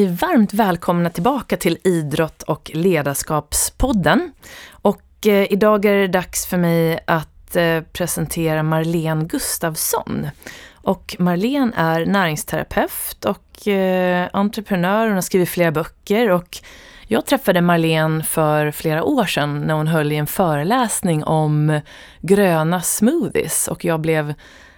[0.00, 4.32] Ni varmt välkomna tillbaka till Idrott och ledarskapspodden.
[4.70, 10.28] Och eh, idag är det dags för mig att eh, presentera Marlene Gustafsson.
[10.74, 15.06] Och Marlene är näringsterapeut och eh, entreprenör.
[15.06, 16.58] Hon har skrivit flera böcker och
[17.06, 21.80] jag träffade Marlene för flera år sedan när hon höll i en föreläsning om
[22.20, 24.34] gröna smoothies och jag blev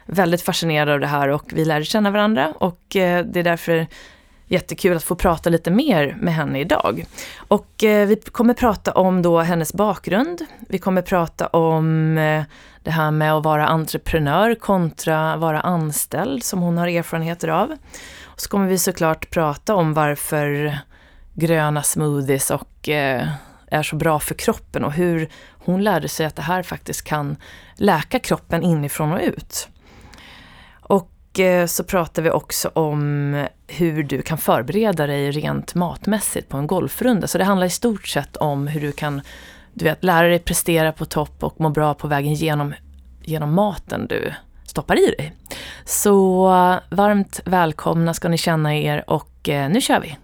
[0.07, 3.87] väldigt fascinerad av det här och vi lärde känna varandra och eh, det är därför
[4.53, 7.07] jättekul att få prata lite mer med henne idag.
[7.37, 10.47] Och eh, vi kommer prata om då hennes bakgrund.
[10.69, 12.45] Vi kommer prata om eh,
[12.83, 17.71] det här med att vara entreprenör kontra vara anställd som hon har erfarenheter av.
[18.23, 20.79] Och så kommer vi såklart prata om varför
[21.35, 23.29] gröna smoothies och eh,
[23.71, 25.29] är så bra för kroppen och hur
[25.65, 27.37] hon lärde sig att det här faktiskt kan
[27.75, 29.69] läka kroppen inifrån och ut.
[31.33, 36.57] Och eh, så pratar vi också om hur du kan förbereda dig rent matmässigt på
[36.57, 37.27] en golfrunda.
[37.27, 39.21] Så det handlar i stort sett om hur du kan
[39.75, 42.75] du vet, lära dig prestera på topp och må bra på vägen genom,
[43.23, 44.33] genom maten du
[44.67, 45.33] stoppar i dig.
[45.85, 46.47] Så
[46.91, 50.17] varmt välkomna ska ni känna er och eh, nu kör vi!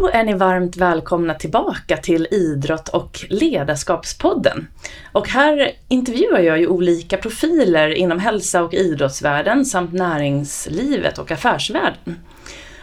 [0.00, 4.68] Då är ni varmt välkomna tillbaka till Idrott och ledarskapspodden.
[5.12, 12.16] Och här intervjuar jag ju olika profiler inom hälsa och idrottsvärlden samt näringslivet och affärsvärlden.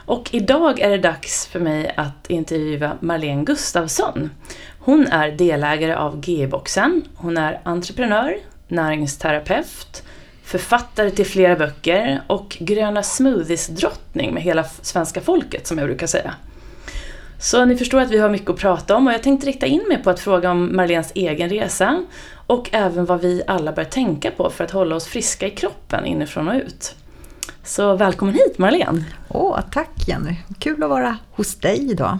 [0.05, 4.29] Och idag är det dags för mig att intervjua Marlene Gustafsson.
[4.79, 10.03] Hon är delägare av G-boxen, hon är entreprenör, näringsterapeut,
[10.44, 16.34] författare till flera böcker och gröna smoothies-drottning med hela svenska folket som jag brukar säga.
[17.40, 19.84] Så ni förstår att vi har mycket att prata om och jag tänkte rikta in
[19.88, 22.03] mig på att fråga om Marlens egen resa
[22.48, 26.06] och även vad vi alla bör tänka på för att hålla oss friska i kroppen
[26.06, 26.96] inifrån och ut.
[27.64, 29.06] Så välkommen hit Marlene!
[29.30, 30.36] Åh, tack Jenny!
[30.59, 32.18] Kul att vara hos dig idag.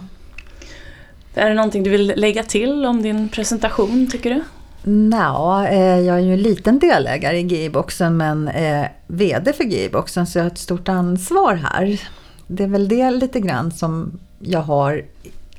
[1.34, 4.42] Är det någonting du vill lägga till om din presentation tycker du?
[4.90, 10.26] Nå, eh, jag är ju en liten delägare i GI-boxen men eh, VD för GI-boxen
[10.26, 12.00] så jag har ett stort ansvar här.
[12.46, 15.02] Det är väl det lite grann som jag har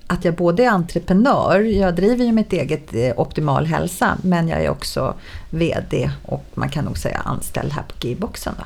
[0.07, 4.63] att jag både är entreprenör, jag driver ju mitt eget eh, Optimal hälsa, men jag
[4.63, 5.13] är också
[5.49, 8.53] VD och man kan nog säga anställd här på G-boxen.
[8.57, 8.63] Då.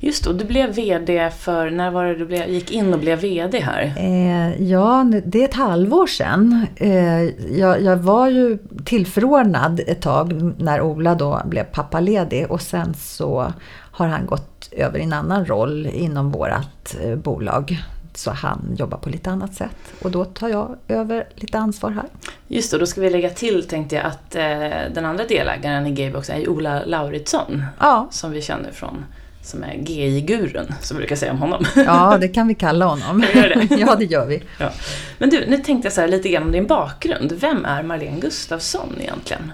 [0.00, 3.20] Just då, du blev VD för, när var det du blev, gick in och blev
[3.20, 3.94] VD här?
[3.96, 6.66] Eh, ja, det är ett halvår sedan.
[6.76, 7.22] Eh,
[7.58, 13.52] jag, jag, var ju tillförordnad ett tag när Ola då blev pappaledig och sen så
[13.90, 17.78] har han gått över i en annan roll inom vårt eh, bolag
[18.16, 19.76] så han jobbar på lite annat sätt.
[20.02, 22.04] Och då tar jag över lite ansvar här.
[22.48, 25.92] Just det, då ska vi lägga till tänkte jag att eh, den andra delägaren i
[25.92, 27.64] Gaybox är Ola Lauritsson.
[27.78, 28.08] Ja.
[28.10, 29.04] Som vi känner från
[29.44, 31.64] som är GI-gurun, som vi brukar säga om honom.
[31.76, 33.24] Ja, det kan vi kalla honom.
[33.34, 33.68] Vi det?
[33.78, 34.42] ja, det gör vi.
[34.58, 34.70] Ja.
[35.18, 37.32] Men du, nu tänkte jag så här lite grann om din bakgrund.
[37.32, 39.52] Vem är Marlene Gustafsson egentligen?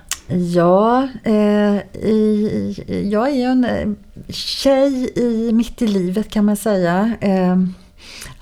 [0.55, 3.89] Ja, eh, i, jag är ju en eh,
[4.29, 7.13] tjej i, mitt i livet kan man säga.
[7.21, 7.57] Eh,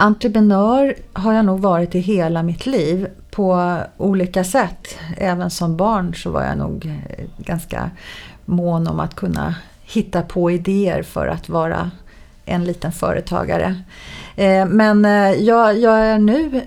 [0.00, 4.98] Entreprenör har jag nog varit i hela mitt liv på olika sätt.
[5.16, 7.90] Även som barn så var jag nog eh, ganska
[8.44, 11.90] mån om att kunna hitta på idéer för att vara
[12.44, 13.82] en liten företagare.
[14.36, 16.62] Eh, men eh, jag, jag är nu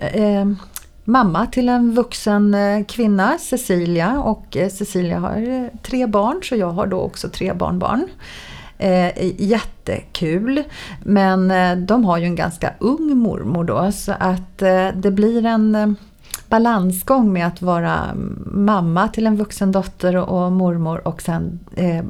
[1.04, 2.56] mamma till en vuxen
[2.88, 4.22] kvinna, Cecilia.
[4.22, 8.08] Och Cecilia har tre barn så jag har då också tre barnbarn.
[8.82, 10.64] Eh, jättekul.
[11.04, 15.46] Men eh, de har ju en ganska ung mormor då så att eh, det blir
[15.46, 15.92] en eh,
[16.50, 17.96] balansgång med att vara
[18.46, 22.04] mamma till en vuxen dotter och mormor och sen eh,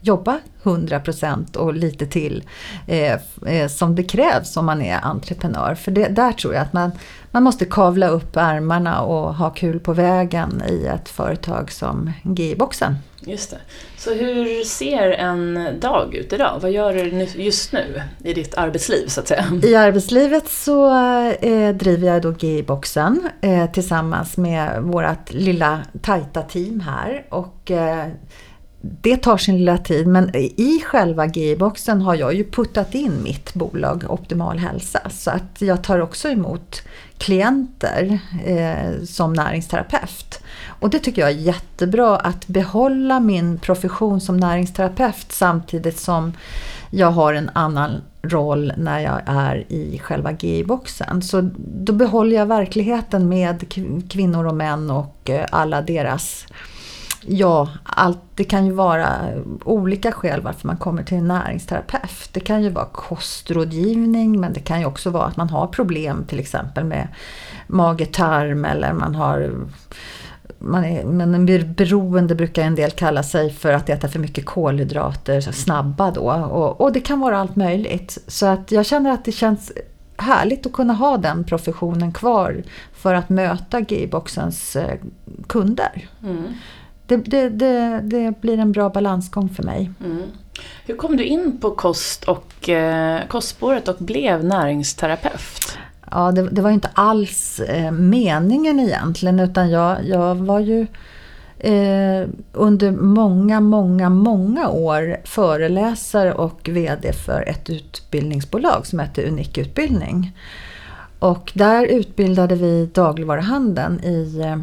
[0.00, 2.44] jobba 100% och lite till
[2.86, 5.74] eh, eh, som det krävs om man är entreprenör.
[5.74, 6.90] För det, där tror jag att man,
[7.30, 12.94] man måste kavla upp ärmarna och ha kul på vägen i ett företag som GI-boxen.
[13.28, 13.58] Just det.
[13.96, 16.58] Så hur ser en dag ut idag?
[16.62, 19.44] Vad gör du just nu i ditt arbetsliv så att säga?
[19.62, 20.90] I arbetslivet så
[21.40, 28.06] eh, driver jag då GI-boxen eh, tillsammans med vårt lilla tajta team här och eh,
[28.80, 33.54] det tar sin lilla tid men i själva GI-boxen har jag ju puttat in mitt
[33.54, 36.82] bolag Optimal Hälsa så att jag tar också emot
[37.18, 40.40] klienter eh, som näringsterapeut.
[40.80, 46.32] Och det tycker jag är jättebra att behålla min profession som näringsterapeut samtidigt som
[46.90, 51.22] jag har en annan roll när jag är i själva GI-boxen.
[51.22, 53.64] Så då behåller jag verkligheten med
[54.08, 56.46] kvinnor och män och eh, alla deras
[57.26, 59.08] Ja, allt, det kan ju vara
[59.64, 62.28] olika skäl varför man kommer till en näringsterapeut.
[62.32, 66.24] Det kan ju vara kostrådgivning men det kan ju också vara att man har problem
[66.24, 67.08] till exempel med
[67.66, 69.50] mage-tarm eller man har
[70.58, 75.40] man är, men beroende brukar en del kalla sig för att äta för mycket kolhydrater,
[75.40, 76.30] snabba då.
[76.32, 78.18] Och, och det kan vara allt möjligt.
[78.26, 79.72] Så att jag känner att det känns
[80.16, 82.62] härligt att kunna ha den professionen kvar
[82.92, 84.98] för att möta G-boxens eh,
[85.46, 86.08] kunder.
[86.22, 86.44] Mm.
[87.08, 89.90] Det, det, det, det, blir en bra balansgång för mig.
[90.04, 90.22] Mm.
[90.86, 95.78] Hur kom du in på kost och, eh, kostspåret och blev näringsterapeut?
[96.10, 100.86] Ja, det, det var inte alls eh, meningen egentligen utan jag, jag var ju
[101.58, 109.58] eh, under många, många, många år föreläsare och VD för ett utbildningsbolag som hette Unik
[109.58, 110.36] Utbildning.
[111.18, 114.56] Och där utbildade vi dagligvaruhandeln i eh,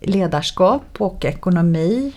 [0.00, 2.12] ledarskap och ekonomi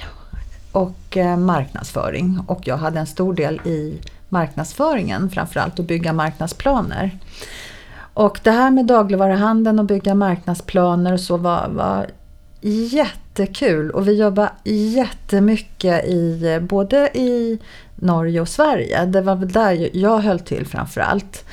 [0.71, 2.39] och eh, marknadsföring.
[2.47, 7.19] Och jag hade en stor del i marknadsföringen, framförallt att bygga marknadsplaner.
[8.13, 12.07] Och det här med dagligvaruhandeln och bygga marknadsplaner och så var, var
[12.61, 13.91] jättekul.
[13.91, 17.59] Och vi jobbar jättemycket i både i
[17.95, 19.05] Norge och Sverige.
[19.05, 21.45] Det var väl där jag höll till framförallt.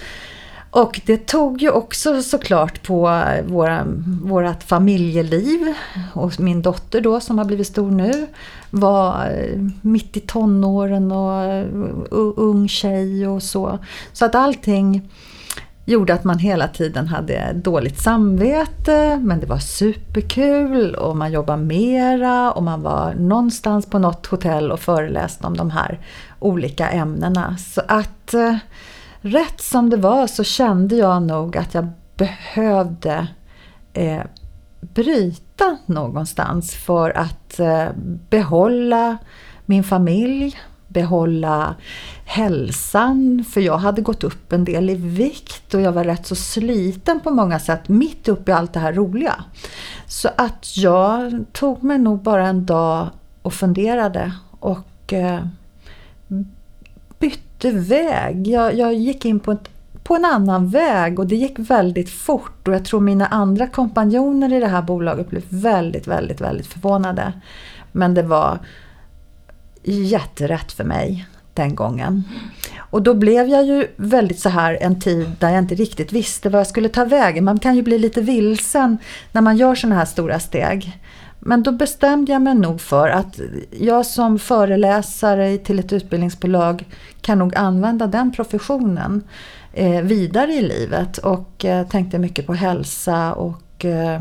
[0.70, 3.86] Och det tog ju också såklart på eh, våra,
[4.22, 5.74] vårat familjeliv.
[6.14, 8.26] Och min dotter då som har blivit stor nu
[8.70, 11.66] var eh, mitt i tonåren och eh,
[12.36, 13.78] ung tjej och så.
[14.12, 15.10] Så att allting
[15.84, 21.62] gjorde att man hela tiden hade dåligt samvete men det var superkul och man jobbade
[21.62, 26.00] mera och man var någonstans på något hotell och föreläste om de här
[26.38, 27.56] olika ämnena.
[27.56, 28.56] Så att eh,
[29.20, 33.28] rätt som det var så kände jag nog att jag behövde
[33.92, 34.22] eh,
[34.80, 37.88] bryta någonstans för att eh,
[38.30, 39.18] behålla
[39.66, 41.74] min familj, behålla
[42.24, 46.34] hälsan, för jag hade gått upp en del i vikt och jag var rätt så
[46.34, 49.44] sliten på många sätt mitt uppe i allt det här roliga.
[50.06, 53.08] Så att jag tog mig nog bara en dag
[53.42, 55.40] och funderade och eh,
[57.18, 58.46] bytte väg.
[58.46, 59.68] Jag, jag gick in på, ett,
[60.02, 64.52] på en annan väg och det gick väldigt fort och jag tror mina andra kompanjoner
[64.52, 67.32] i det här bolaget blev väldigt, väldigt, väldigt förvånade.
[67.92, 68.58] Men det var
[69.84, 72.24] jätterätt för mig den gången.
[72.90, 76.48] Och då blev jag ju väldigt så här en tid där jag inte riktigt visste
[76.48, 77.44] vad jag skulle ta vägen.
[77.44, 78.98] Man kan ju bli lite vilsen
[79.32, 80.98] när man gör sådana här stora steg.
[81.48, 83.40] Men då bestämde jag mig nog för att
[83.70, 86.84] jag som föreläsare till ett utbildningsbolag
[87.20, 89.22] kan nog använda den professionen
[89.72, 94.20] eh, vidare i livet och eh, tänkte mycket på hälsa och eh,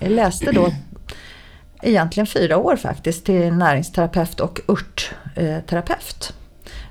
[0.00, 0.68] läste då
[1.82, 6.32] egentligen fyra år faktiskt till näringsterapeut och örtterapeut.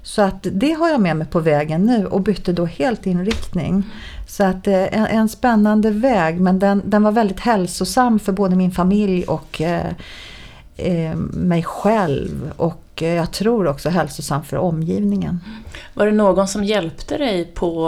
[0.03, 3.83] Så att det har jag med mig på vägen nu och bytte då helt inriktning.
[4.25, 8.55] Så att eh, en, en spännande väg men den, den var väldigt hälsosam för både
[8.55, 9.91] min familj och eh,
[10.77, 12.51] eh mig själv.
[12.57, 15.39] Och eh, jag tror också hälsosam för omgivningen.
[15.93, 17.81] Var det någon som hjälpte dig på,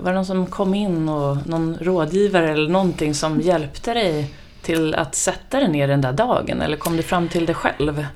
[0.00, 4.30] var det någon som kom in och någon rådgivare eller någonting som hjälpte dig
[4.62, 8.06] till att sätta dig ner den där dagen eller kom du fram till det själv?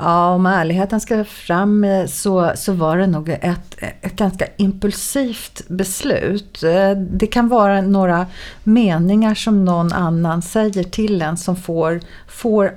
[0.00, 5.68] Ja, om ärligheten ska fram eh, så, så var det nog ett, ett ganska impulsivt
[5.68, 6.62] beslut.
[6.62, 8.26] Eh, det kan vara några
[8.64, 12.74] meningar som någon annan säger till en som får, får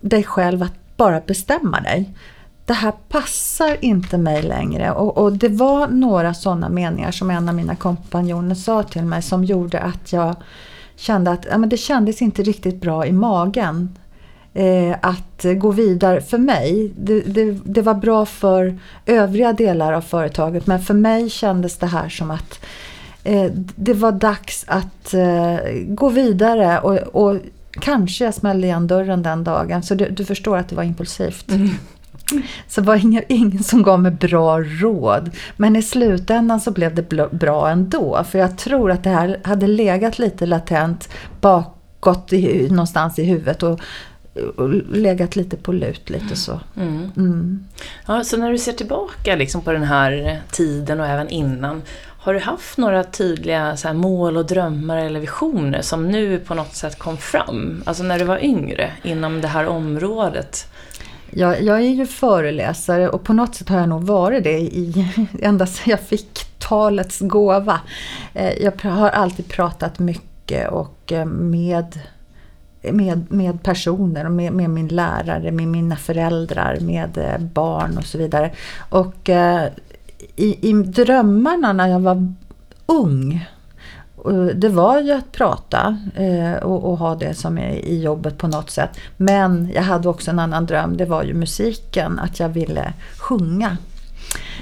[0.00, 2.10] dig själv att bara bestämma dig.
[2.64, 7.48] Det här passar inte mig längre och, och det var några sådana meningar som en
[7.48, 10.36] av mina kompanjoner sa till mig som gjorde att jag
[10.96, 13.96] kände att ja, men det kändes inte riktigt bra i magen
[15.00, 16.92] att gå vidare för mig.
[16.96, 21.86] Det, det, det, var bra för övriga delar av företaget men för mig kändes det
[21.86, 22.60] här som att
[23.24, 27.36] eh, det var dags att eh, gå vidare och, och,
[27.80, 29.82] kanske jag smällde igen dörren den dagen.
[29.82, 31.50] Så du, du förstår att det var impulsivt.
[31.50, 31.70] Mm.
[32.68, 35.30] Så det var ingen, ingen som gav mig bra råd.
[35.56, 38.24] Men i slutändan så blev det bra ändå.
[38.24, 41.08] För jag tror att det här hade legat lite latent
[41.40, 43.62] bakåt i, någonstans i huvudet.
[43.62, 43.80] Och
[44.90, 46.60] legat lite på lut lite så.
[46.76, 47.10] Mm.
[47.16, 47.64] Mm.
[48.06, 51.82] Ja, så när du ser tillbaka liksom på den här tiden och även innan,
[52.20, 56.74] har du haft några tydliga här, mål och drömmar eller visioner som nu på något
[56.74, 57.82] sätt kom fram?
[57.86, 60.66] Alltså när du var yngre inom det här området?
[61.30, 65.06] Jag, jag är ju föreläsare och på något sätt har jag nog varit det i,
[65.42, 67.80] ända sedan jag fick talets gåva.
[68.34, 72.00] Eh, jag har alltid pratat mycket och eh, med
[72.82, 78.18] med, med personer, med, med min lärare, med mina föräldrar, med eh, barn och så
[78.18, 78.50] vidare.
[78.90, 79.68] Och eh,
[80.36, 82.34] i, i drömmarna när jag var
[82.86, 83.46] ung
[84.26, 88.48] eh, det var ju att prata eh, och, och, ha det som i jobbet på
[88.48, 88.90] något sätt.
[89.16, 93.76] Men jag hade också en annan dröm, det var ju musiken, att jag ville sjunga.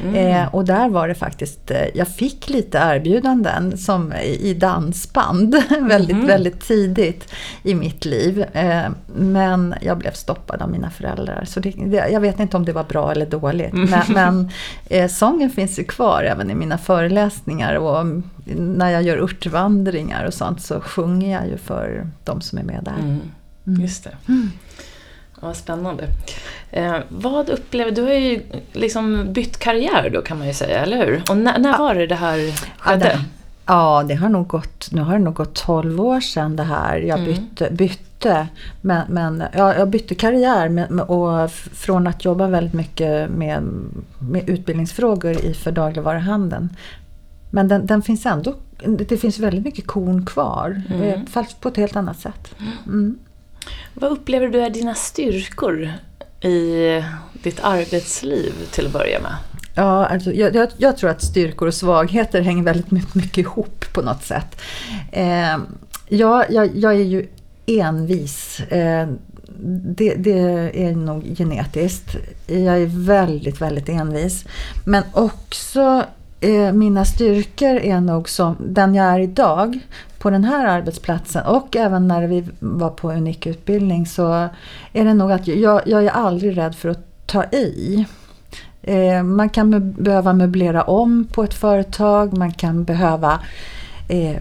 [0.03, 0.15] Mm.
[0.15, 6.17] Eh, och där var det faktiskt, eh, jag fick lite erbjudanden som i dansband väldigt,
[6.17, 6.27] mm.
[6.27, 8.45] väldigt tidigt i mitt liv.
[8.53, 11.45] Eh, men jag blev stoppad av mina föräldrar.
[11.45, 13.73] Så det, det, jag vet inte om det var bra eller dåligt.
[13.73, 13.91] Mm.
[13.91, 14.51] Men, men
[14.91, 17.75] eh, sången finns ju kvar även i mina föreläsningar.
[17.75, 18.07] Och
[18.57, 22.81] när jag gör urtvandringar och sånt så sjunger jag ju för de som är med
[22.85, 22.99] där.
[22.99, 23.21] Mm.
[23.67, 23.81] mm.
[23.81, 24.17] Just det.
[25.47, 25.49] Mm.
[25.49, 26.09] Ja, spännande.
[26.71, 28.03] Eh, vad upplever du?
[28.03, 31.23] har ju liksom bytt karriär då kan man ju säga, eller hur?
[31.31, 33.07] Och när, när var det det här skedde?
[33.07, 33.25] Ja, det,
[33.67, 36.99] ja, det har nog gått, nu har det nog gått 12 år sedan det här.
[36.99, 37.31] Jag mm.
[37.31, 38.47] bytte, bytte
[38.81, 43.63] men, men ja, jag bytte karriär med, och från att jobba väldigt mycket med,
[44.19, 46.69] med utbildningsfrågor i för dagligvaruhandeln.
[47.51, 48.55] Men den, den finns ändå,
[49.09, 51.03] det finns väldigt mycket korn kvar, mm.
[51.03, 52.55] Eh, fast på ett helt annat sätt.
[52.87, 53.19] Mm.
[54.01, 55.93] Vad upplever du är dina styrkor
[56.41, 59.35] i ditt arbetsliv till att börja med?
[59.75, 63.85] Ja, alltså, jag, jag, jag, tror att styrkor och svagheter hänger väldigt mycket, mycket ihop
[63.93, 64.61] på något sätt.
[65.13, 65.59] Eh,
[66.09, 67.27] jag, jag, är ju
[67.67, 68.61] envis.
[68.61, 69.09] Eh,
[69.69, 70.39] det, det,
[70.85, 72.17] är nog genetiskt.
[72.47, 74.45] Jag är väldigt, väldigt envis.
[74.85, 76.05] Men också
[76.41, 79.81] eh, mina styrkor är nog som den jag är idag
[80.27, 84.49] på den här arbetsplatsen och även när vi var på unik utbildning så
[84.93, 88.07] är det nog att jag, jag är aldrig rädd för att ta i.
[88.83, 93.41] Eh, man kan behöva möblera om på ett företag, man kan behöva
[94.09, 94.37] eh,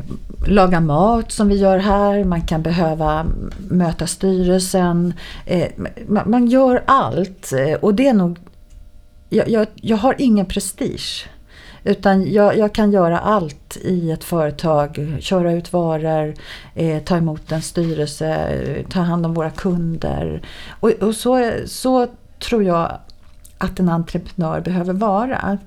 [0.47, 3.25] laga mat som vi gör här, man kan behöva
[3.69, 5.13] möta styrelsen.
[5.45, 5.67] Eh,
[6.07, 8.39] man, man, gör allt eh, och det är nog...
[9.29, 11.27] Jag, jag, jag har ingen prestige.
[11.87, 15.17] Utan jag, jag, kan göra allt i ett företag.
[15.19, 16.33] Köra ut varor,
[16.75, 20.41] eh, ta emot en styrelse, eh, ta hand om våra kunder.
[20.79, 22.07] Och, och så, så
[22.39, 22.97] tror jag
[23.57, 25.57] att en entreprenör behöver vara.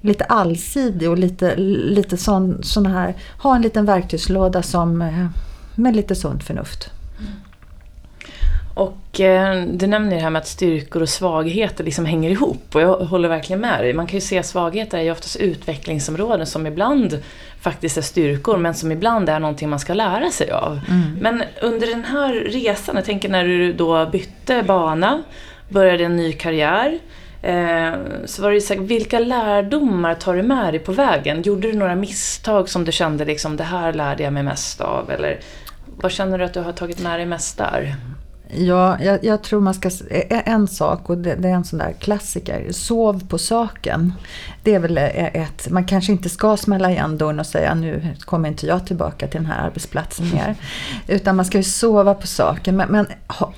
[0.00, 5.26] Lite allsidig och lite, lite sån, sån här, ha en liten verktygslåda som, eh,
[5.74, 6.90] med lite sunt förnuft.
[8.78, 12.80] Och eh, du nämner det här med att styrkor och svagheter liksom hänger ihop och
[12.80, 13.92] jag håller verkligen med dig.
[13.92, 17.22] Man kan ju se svagheter är ju oftast utvecklingsområden som ibland
[17.60, 20.80] faktiskt är styrkor men som ibland är någonting man ska lära sig av.
[20.88, 21.18] Mm.
[21.20, 25.22] Men under den här resan, jag tänker när du då bytte bana,
[25.68, 26.98] började en ny karriär,
[27.42, 27.92] eh,
[28.24, 31.42] så var det så här, vilka lärdomar tar du med dig på vägen?
[31.42, 35.10] Gjorde du några misstag som du kände liksom, det här lärde jag mig mest av?
[35.10, 35.40] Eller
[35.86, 37.96] vad känner du att du har tagit med dig mest där?
[38.50, 39.90] Ja, jag, jag, tror man ska...
[40.28, 42.72] En sak, och det, det, är en sån där klassiker.
[42.72, 44.12] Sov på saken.
[44.62, 45.70] Det är väl ett...
[45.70, 49.40] Man kanske inte ska smälla igen dörren och säga nu kommer inte jag tillbaka till
[49.40, 50.54] den här arbetsplatsen mer.
[51.06, 52.76] Utan man ska ju sova på saken.
[52.76, 53.06] Men, men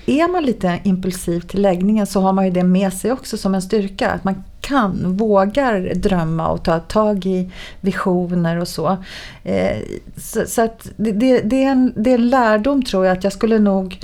[0.06, 3.54] är man lite impulsiv till läggningen så har man ju det med sig också som
[3.54, 4.10] en styrka.
[4.10, 8.96] Att man kan, vågar drömma och ta tag i visioner och så.
[9.44, 9.76] Eh,
[10.16, 13.24] så, så att det, det, det, är en, det är en lärdom tror jag att
[13.24, 14.00] jag skulle nog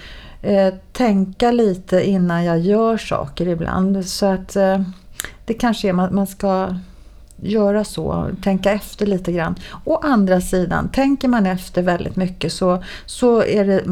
[0.47, 4.07] eh, tänka lite innan jag gör saker ibland.
[4.07, 4.81] Så att eh,
[5.45, 6.75] det kanske är man, man ska
[7.37, 9.55] göra så, tänka efter lite grann.
[9.85, 13.85] Å andra sidan, tänker man efter väldigt mycket så, så är det,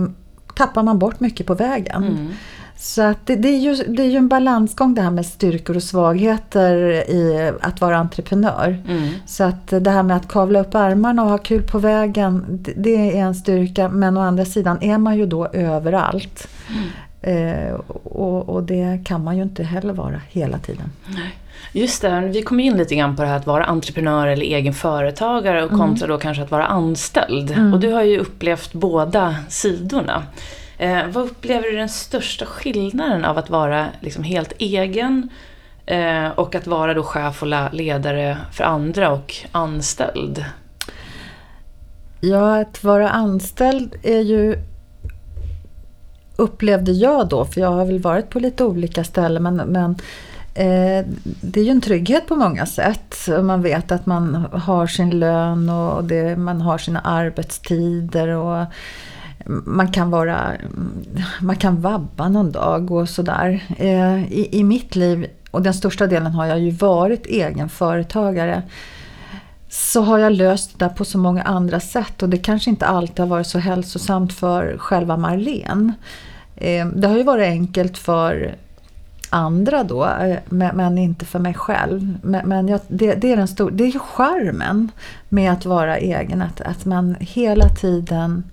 [0.54, 2.04] tappar man bort mycket på vägen.
[2.04, 2.30] Mm.
[2.76, 5.76] Så att det, det, är ju, det är ju en balansgång det här med styrkor
[5.76, 6.76] och svagheter
[7.10, 8.82] i att vara entreprenör.
[8.88, 9.08] Mm.
[9.26, 12.72] Så att det här med att kavla upp ärmarna och ha kul på vägen, det,
[12.76, 13.88] det är en styrka.
[13.88, 16.48] Men å andra sidan är man ju då överallt.
[16.68, 16.88] Mm.
[17.24, 20.92] Eh, och, och, det kan man ju inte heller vara hela tiden.
[21.06, 21.34] Nej.
[21.72, 24.74] Just det, vi kom in lite grann på det här att vara entreprenör eller egen
[24.74, 26.08] företagare och kontra mm.
[26.08, 27.50] då kanske att vara anställd.
[27.50, 27.74] Mm.
[27.74, 30.22] Och du har ju upplevt båda sidorna.
[30.78, 35.28] Eh, vad upplever du den största skillnaden av att vara liksom helt egen
[35.86, 40.44] eh, och att vara då chef och ledare för andra och anställd?
[42.20, 44.58] Ja, att vara anställd är ju
[46.36, 49.90] upplevde jag då, för jag har väl varit på lite olika ställen, men, men
[50.54, 51.06] eh,
[51.40, 53.28] det är ju en trygghet på många sätt.
[53.42, 58.66] Man vet att man har sin lön och det, man har sina arbetstider och
[59.46, 60.52] man kan vara,
[61.40, 63.64] man kan vabba någon dag och sådär.
[63.78, 68.62] Eh, I, I mitt liv, och den största delen har jag ju varit egenföretagare.
[69.68, 73.18] så har jag löst det på så många andra sätt och det kanske inte alltid
[73.18, 75.92] har varit så hälsosamt för själva Marlene.
[76.56, 78.54] Eh, det har ju varit enkelt för
[79.30, 82.18] andra då, eh, men inte för mig själv.
[82.22, 84.90] Men jag, det, det, är den stor, det är ju charmen
[85.28, 88.44] med att vara egen, att, att man hela tiden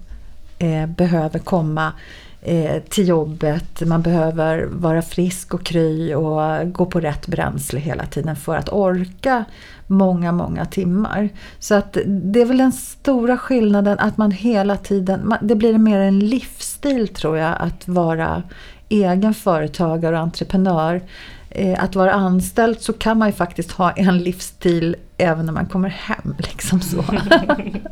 [0.62, 1.94] eh, behöver komma
[2.42, 8.06] eh, till jobbet, man behöver vara frisk och kry och gå på rätt bränsle hela
[8.06, 9.46] tiden för att orka
[9.88, 11.30] många, många timmar.
[11.60, 16.00] Så att det är väl den stora skillnaden att man hela tiden, det blir mer
[16.00, 18.44] en livsstil tror jag att vara
[18.90, 21.02] egen företagare och entreprenör.
[21.50, 25.66] Eh, att vara anställd så kan man ju faktiskt ha en livsstil även när man
[25.66, 26.36] kommer hem.
[26.38, 27.04] Liksom så.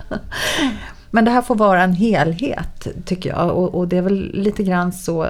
[1.12, 4.63] Men det här får vara en helhet tycker jag och, och det är väl lite
[4.63, 5.28] grann så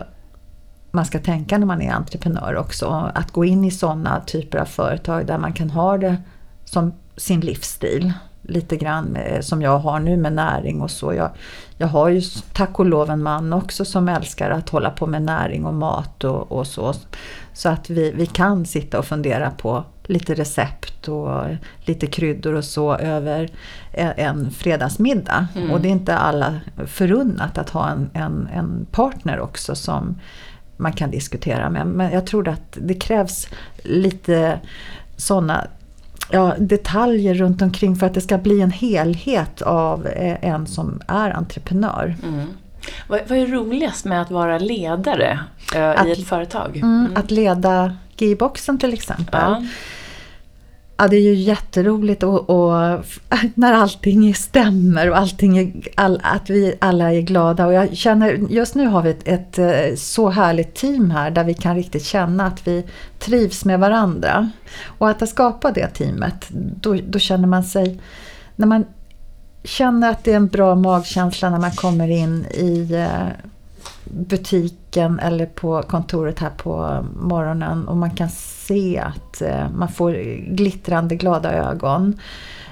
[0.91, 3.11] man ska tänka när man är entreprenör också.
[3.15, 6.17] Att gå in i sådana typer av företag där man kan ha det
[6.65, 8.13] som sin livsstil.
[8.41, 11.13] Lite grann med, som jag har nu med näring och så.
[11.13, 11.29] Jag,
[11.77, 12.21] jag har ju
[12.53, 16.23] tack och lov en man också som älskar att hålla på med näring och mat
[16.23, 16.93] och, och så.
[17.53, 21.45] Så att vi, vi kan sitta och fundera på lite recept och
[21.85, 23.49] lite kryddor och så över
[23.93, 25.47] en fredagsmiddag.
[25.55, 25.71] Mm.
[25.71, 30.19] Och det är inte alla förunnat att ha en, en, en partner också som
[30.77, 31.87] man kan diskutera med.
[31.87, 33.47] Men jag tror att det krävs
[33.83, 34.59] lite
[35.17, 35.67] sådana
[36.31, 41.01] ja, detaljer runt omkring för att det ska bli en helhet av eh, en som
[41.07, 42.15] är entreprenör.
[42.23, 42.47] Mm.
[43.07, 45.39] Vad, vad, är roligast med att vara ledare
[45.75, 46.77] att, i ett företag?
[46.77, 46.99] Mm.
[46.99, 49.41] Mm, att leda G-boxen till exempel.
[49.41, 49.63] Ja.
[51.01, 53.05] Ja, det är ju jätteroligt och, och,
[53.55, 57.65] när allting stämmer och allting är, all, att vi alla är glada.
[57.65, 61.43] Och jag känner, just nu har vi ett, ett, eh, så härligt team här där
[61.43, 62.85] vi kan riktigt känna att vi
[63.19, 64.51] trivs med varandra.
[64.85, 66.47] Och att skapa det teamet,
[66.81, 67.99] då, då känner man sig...
[68.55, 68.85] När man
[69.63, 73.48] känner att det är en bra magkänsla när man kommer in i eh,
[74.09, 80.11] butiken eller på kontoret här på morgonen och man kan se att eh, man får
[80.55, 82.19] glittrande glada ögon.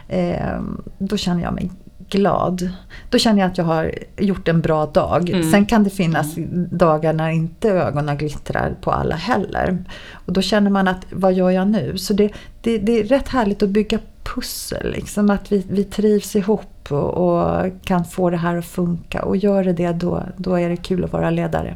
[0.08, 0.62] Eh,
[0.98, 1.72] då känner jag mig
[2.10, 2.70] glad.
[3.10, 5.30] Då känner jag att jag har gjort en bra dag.
[5.30, 5.52] Mm.
[5.52, 6.36] Sen kan det finnas
[6.72, 9.78] dagar när inte ögonen glittrar på alla heller.
[10.12, 11.98] Och då känner man att, vad gör jag nu?
[11.98, 14.00] Så det, det, det är rätt härligt att bygga
[14.36, 14.92] pussel.
[14.92, 19.24] Liksom att vi, vi trivs ihop och, och, kan få det här att funka.
[19.24, 21.76] Och gör det det, då, då är det kul att vara ledare.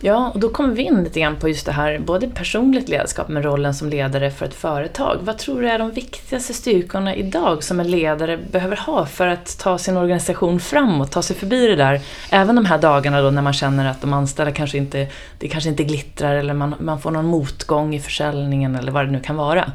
[0.00, 3.28] Ja, och då kommer vi in lite grann på just det här, både personligt ledarskap
[3.28, 5.18] men rollen som ledare för ett företag.
[5.20, 9.58] Vad tror du är de viktigaste styrkorna idag som en ledare behöver ha för att
[9.58, 12.00] ta sin organisation framåt, ta sig förbi det där?
[12.30, 15.06] Även de här dagarna då när man känner att de anställda kanske inte,
[15.38, 19.12] det kanske inte glittrar eller man, man får någon motgång i försäljningen eller vad det
[19.12, 19.72] nu kan vara.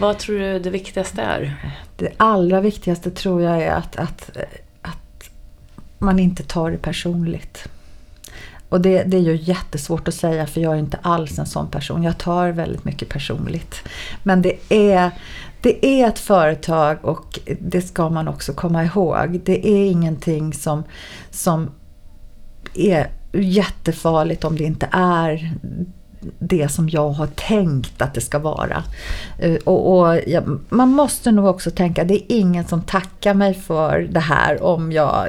[0.00, 1.72] Vad tror du det viktigaste är?
[1.96, 4.30] Det allra viktigaste tror jag är att, att,
[4.82, 5.30] att
[5.98, 7.68] man inte tar det personligt.
[8.68, 11.68] Och det, det, är ju jättesvårt att säga för jag är inte alls en sån
[11.68, 12.02] person.
[12.02, 13.82] Jag tar väldigt mycket personligt.
[14.22, 15.10] Men det är,
[15.60, 19.40] det är ett företag och det ska man också komma ihåg.
[19.44, 20.84] Det är ingenting som,
[21.30, 21.70] som
[22.74, 25.52] är jättefarligt om det inte är
[26.38, 28.82] det som jag har tänkt att det ska vara.
[29.38, 33.54] Eh, och, och ja, man måste nog också tänka, det är ingen som tackar mig
[33.54, 35.28] för det här om jag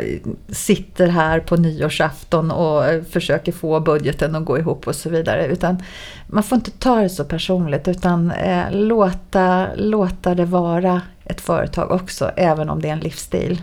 [0.50, 5.48] sitter här på nyårsafton och eh, försöker få budgeten att gå ihop och så vidare.
[5.48, 5.84] Utan
[6.28, 11.92] man får inte ta det så personligt utan eh, låta, låta det vara ett företag
[11.92, 13.62] också, även om det är en livsstil.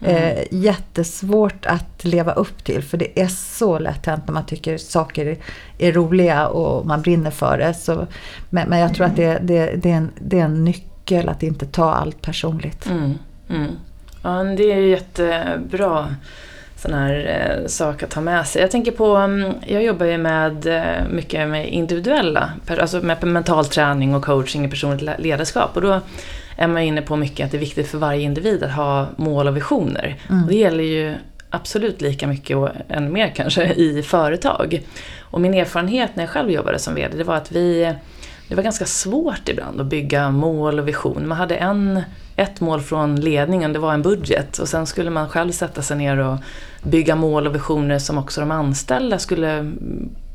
[0.00, 0.14] Mm.
[0.14, 4.78] Eh, jättesvårt att leva upp till för det är så lätt hänt när man tycker
[4.78, 5.36] saker
[5.78, 7.74] är roliga och man brinner för det.
[7.74, 8.06] Så,
[8.50, 11.42] men, men jag tror att det, det, det, är en, det är en nyckel att
[11.42, 12.86] inte ta allt personligt.
[12.86, 13.14] Mm.
[13.50, 13.70] Mm.
[14.22, 16.14] Ja, det är jättebra
[16.76, 18.62] sån här eh, sak att ta med sig.
[18.62, 23.64] Jag tänker på, um, jag jobbar ju med eh, mycket med individuella, alltså med mental
[23.64, 25.76] träning och coaching i personligt ledarskap.
[25.76, 26.00] Och då
[26.58, 29.48] är man inne på mycket att det är viktigt för varje individ att ha mål
[29.48, 30.16] och visioner.
[30.28, 30.42] Mm.
[30.42, 31.14] Och det gäller ju
[31.50, 34.82] absolut lika mycket och än mer kanske i företag.
[35.20, 37.94] Och min erfarenhet när jag själv jobbade som VD, det var att vi
[38.48, 41.28] det var ganska svårt ibland att bygga mål och vision.
[41.28, 42.02] Man hade en,
[42.36, 44.58] ett mål från ledningen, det var en budget.
[44.58, 46.38] Och sen skulle man själv sätta sig ner och
[46.82, 49.72] bygga mål och visioner som också de anställda skulle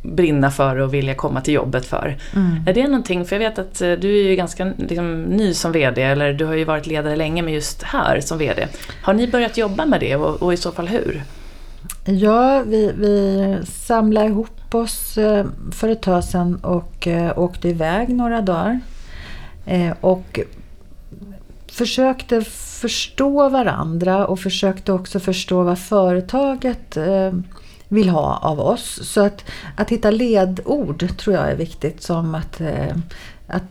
[0.03, 2.17] brinna för och vilja komma till jobbet för.
[2.35, 2.63] Mm.
[2.67, 5.71] Är det någonting, för jag vet att eh, du är ju ganska liksom, ny som
[5.71, 8.67] VD, eller du har ju varit ledare länge men just här som VD.
[9.01, 11.23] Har ni börjat jobba med det och, och i så fall hur?
[12.05, 18.09] Ja, vi, vi samlade ihop oss eh, för ett tag sedan och eh, åkte iväg
[18.09, 18.79] några dagar.
[20.01, 20.39] Och
[21.67, 22.41] försökte
[22.81, 26.97] förstå varandra och försökte också förstå vad företaget
[27.93, 28.99] vill ha av oss.
[29.03, 32.95] Så att, att hitta ledord tror jag är viktigt som att, eh,
[33.47, 33.63] att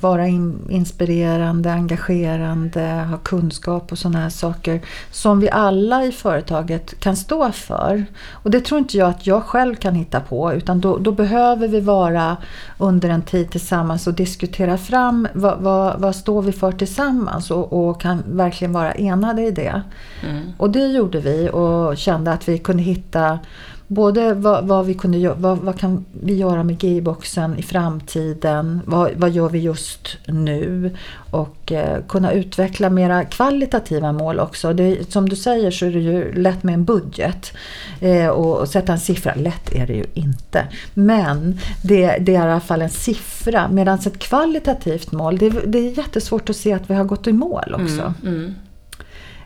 [0.00, 0.26] vara
[0.68, 7.52] inspirerande, engagerande, ha kunskap och sådana här saker som vi alla i företaget kan stå
[7.52, 8.04] för.
[8.30, 11.68] Och det tror inte jag att jag själv kan hitta på utan då, då behöver
[11.68, 12.36] vi vara
[12.78, 17.72] under en tid tillsammans och diskutera fram vad, vad, vad står vi för tillsammans och,
[17.72, 19.82] och, kan verkligen vara enade i det.
[20.22, 20.52] Mm.
[20.56, 23.38] Och det gjorde vi och kände att vi kunde hitta
[23.86, 29.12] både vad, vad vi kunde vad, vad kan vi göra med G-boxen i framtiden, vad,
[29.16, 30.96] vad gör vi just nu
[31.30, 34.72] och eh, kunna utveckla mera kvalitativa mål också.
[34.72, 37.52] Det, som du säger så är det ju lätt med en budget
[38.00, 39.34] eh, och, och, sätta en siffra.
[39.34, 40.66] Lätt är det ju inte.
[40.94, 45.78] Men det, det är i alla fall en siffra medan ett kvalitativt mål det, det,
[45.78, 48.14] är jättesvårt att se att vi har gått i mål också.
[48.22, 48.54] Mm, mm.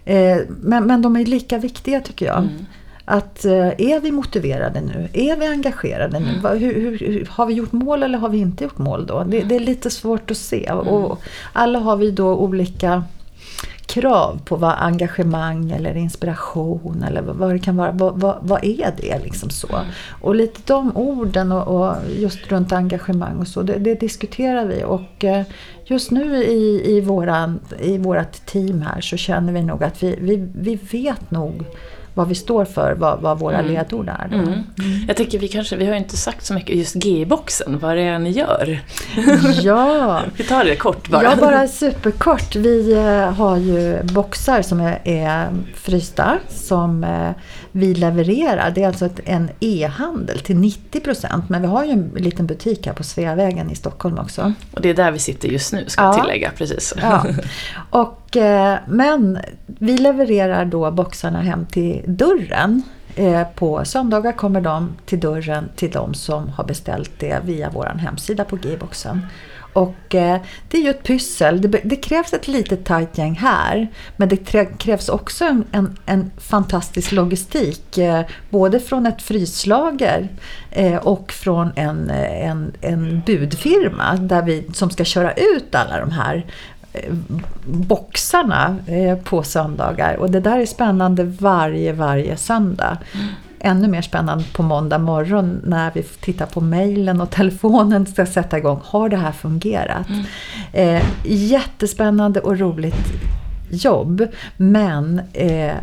[0.05, 2.39] Eh, men, men de är lika viktiga tycker jag.
[2.39, 2.67] Mm.
[3.11, 5.09] Att eh, är vi motiverade nu?
[5.13, 6.39] Är vi engagerade nu?
[6.39, 6.59] Mm.
[6.59, 9.25] Hur, hur, har vi gjort mål eller har vi inte gjort mål då?
[9.25, 10.67] Det, det är lite svårt att se.
[10.67, 10.89] Mm.
[10.89, 11.21] Och
[11.53, 13.05] alla har vi då olika
[13.87, 17.93] krav på vad engagemang eller inspiration eller vad det kan vara.
[17.93, 19.77] Vad, vad, vad är det liksom så?
[19.77, 19.87] Mm.
[20.21, 24.85] Och lite de orden och, och, just runt engagemang och så, det, det diskuterar vi.
[24.85, 25.43] Och eh,
[25.85, 30.19] just nu i, i, våran, i vårat team här så känner vi nog att vi,
[30.21, 31.65] vi, vi vet nog
[32.19, 33.73] vad vi står för, vad, vad våra mm.
[33.73, 34.25] ledord är.
[34.25, 34.49] Mm.
[34.49, 34.65] Mm.
[35.07, 38.19] Jag tänker vi kanske, vi har inte sagt så mycket just G-boxen, vad det är
[38.19, 38.81] ni gör.
[39.63, 40.23] Ja.
[40.37, 41.23] vi tar det kort bara.
[41.23, 42.57] Ja, bara superkort.
[42.57, 47.31] Vi eh, har ju boxar som är, är frysta som eh,
[47.79, 48.71] vi levererar.
[48.71, 51.49] Det är alltså ett, en e-handel till 90 procent.
[51.49, 54.53] Men vi har ju en liten butik här på Sveavägen i Stockholm också.
[54.75, 56.51] Och det är där vi sitter just nu, ska jag tillägga.
[56.57, 56.95] Precis.
[57.03, 57.27] Ja.
[57.91, 62.83] Och, eh, men vi levererar då boxarna hem till dörren.
[63.17, 67.85] Eh, på söndagar kommer de till dörren till de som har beställt det via vår
[67.85, 69.27] hemsida på G-boxen.
[69.79, 71.61] Och eh, det är ju ett pyssel.
[71.61, 73.89] Det, det, krävs ett litet tajt gäng här.
[74.17, 74.37] Men det
[74.79, 77.99] krävs också en, en, en fantastisk logistik.
[77.99, 80.29] Eh, både från ett fryslager
[80.71, 86.01] eh, och från en, eh, en, en budfirma där vi, som ska köra ut alla
[86.01, 86.47] de här
[86.93, 87.13] eh,
[87.65, 90.15] boxarna eh, på söndagar.
[90.15, 92.99] Och det där är spännande varje, varje söndag.
[93.13, 93.29] Mm.
[93.61, 98.59] Ännu mer spännande på måndag morgon när vi tittar på mejlen och telefonen ska sätta
[98.59, 98.81] igång.
[98.85, 100.09] Har det här fungerat?
[100.09, 100.25] Mm.
[100.73, 103.13] Eh, jättespännande och roligt
[103.71, 105.75] jobb men eh,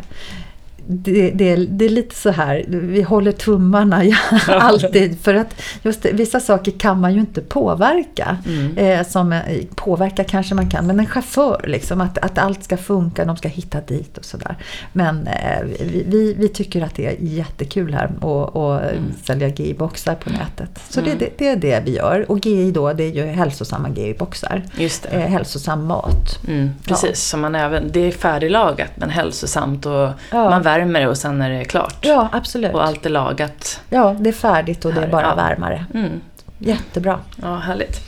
[0.88, 4.16] det, det, det, är lite så här, vi håller tummarna ja,
[4.48, 5.20] alltid.
[5.20, 8.38] För att just det, vissa saker kan man ju inte påverka.
[8.46, 8.76] Mm.
[8.78, 9.40] Eh, som, eh,
[9.74, 13.48] påverka kanske man kan, men en chaufför, liksom, att, att allt ska funka, de ska
[13.48, 14.56] hitta dit och sådär.
[14.92, 15.64] Men eh,
[16.06, 19.12] vi, vi, tycker att det är jättekul här att mm.
[19.24, 20.80] sälja GI-boxar på nätet.
[20.88, 21.18] Så mm.
[21.18, 22.30] det, det, är det vi gör.
[22.30, 24.62] Och GI då, det är ju hälsosamma GI-boxar.
[25.10, 26.38] Eh, hälsosam mat.
[26.48, 27.14] Mm, precis, ja.
[27.14, 29.92] så man även, det är färdiglagat men hälsosamt och
[30.30, 30.50] ja.
[30.50, 31.96] man värmer det och sen är det klart.
[32.00, 32.74] Ja, absolut.
[32.74, 33.80] Och allt är lagat.
[33.90, 35.34] Ja, det är färdigt och det är bara ja.
[35.34, 35.86] värmare.
[35.94, 36.20] Mm.
[36.58, 37.20] Jättebra.
[37.42, 38.00] Ja, härligt.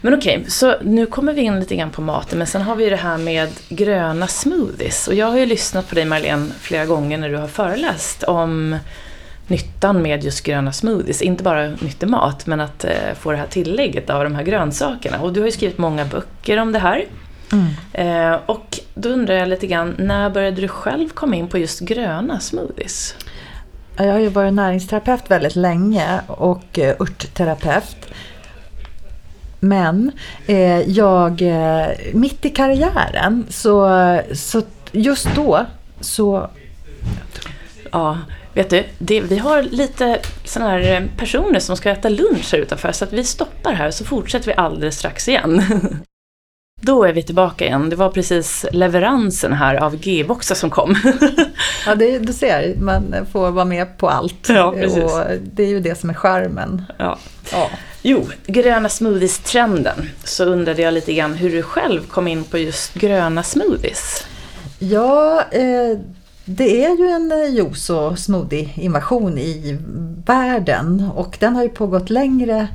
[0.00, 2.76] Men okej, okay, så nu kommer vi in lite grann på maten, men sen har
[2.76, 5.08] vi det här med gröna smoothies.
[5.08, 8.78] Och jag har ju lyssnat på dig Marlene flera gånger när du har föreläst om
[9.46, 11.22] nyttan med just gröna smoothies.
[11.22, 15.20] Inte bara nyttig mat, men att eh, få det här tillägget av de här grönsakerna.
[15.20, 17.04] Och du har ju skrivit många böcker om det här.
[17.52, 17.66] Mm.
[17.92, 21.80] Eh, och då undrar jag lite grann, när började du själv komma in på just
[21.80, 23.14] gröna smoothies?
[23.96, 27.96] Jag har ju varit näringsterapeut väldigt länge och eh, örtterapeut.
[29.60, 30.12] Men
[30.46, 33.88] eh, jag, eh, mitt i karriären, så,
[34.32, 35.66] så just då
[36.00, 36.50] så...
[37.92, 38.18] Ja,
[38.54, 42.58] vet du, det, vi har lite sådana här eh, personer som ska äta lunch här
[42.58, 45.62] utanför så att vi stoppar här så fortsätter vi alldeles strax igen.
[46.80, 47.90] Då är vi tillbaka igen.
[47.90, 50.96] Det var precis leveransen här av G-boxar som kom.
[51.86, 54.48] ja, det, du ser, man får vara med på allt.
[54.48, 55.02] Ja, precis.
[55.04, 56.84] Och det är ju det som är skärmen.
[56.98, 57.18] Ja.
[57.52, 57.70] ja.
[58.02, 60.10] Jo, gröna smoothies-trenden.
[60.24, 64.26] Så undrade jag lite grann hur du själv kom in på just gröna smoothies.
[64.78, 65.98] Ja, eh,
[66.44, 69.78] det är ju en eh, juice och smoothie-invasion i
[70.26, 72.68] världen och den har ju pågått längre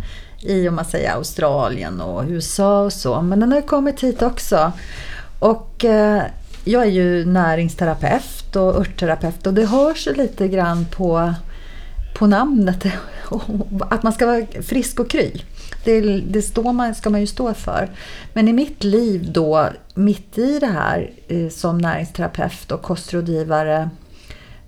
[0.44, 3.22] i om man säger Australien och USA och så.
[3.22, 4.72] Men den har kommit hit också.
[5.40, 6.24] Och eh,
[6.64, 11.34] jag är ju näringsterapeut och örtterapeut och det hörs ju lite grann på,
[12.16, 12.86] på namnet
[13.90, 15.32] att man ska vara frisk och kry.
[15.84, 17.90] Det, det står man, ska man ju stå för.
[18.34, 23.90] Men i mitt liv då, mitt i det här eh, som näringsterapeut och kostrådgivare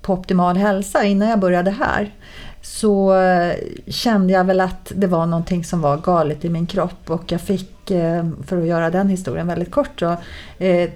[0.02, 2.14] på Optimal hälsa, innan jag började här,
[2.64, 7.10] så eh, kände jag väl att det var någonting som var galet i min kropp
[7.10, 10.16] och jag fick, eh, för att göra den historien väldigt kort då,
[10.58, 10.90] eh,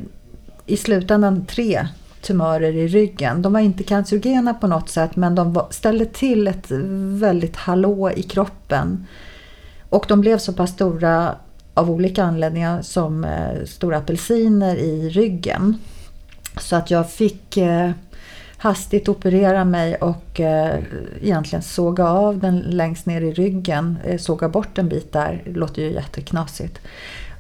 [0.67, 1.89] i slutändan tre
[2.23, 3.43] tumörer i ryggen.
[3.43, 6.67] De var inte cancerogena på något sätt men de ställde till ett
[7.21, 9.07] väldigt hallå i kroppen.
[9.89, 11.35] Och de blev så pass stora
[11.75, 13.27] av olika anledningar som
[13.67, 15.79] stora apelsiner i ryggen.
[16.61, 17.59] Så att jag fick
[18.59, 20.79] hastigt operera mig och eh,
[21.23, 23.99] egentligen såga av den längst ner i ryggen.
[24.05, 26.81] Eh, såga bort en bit där, det låter ju jätteknasigt.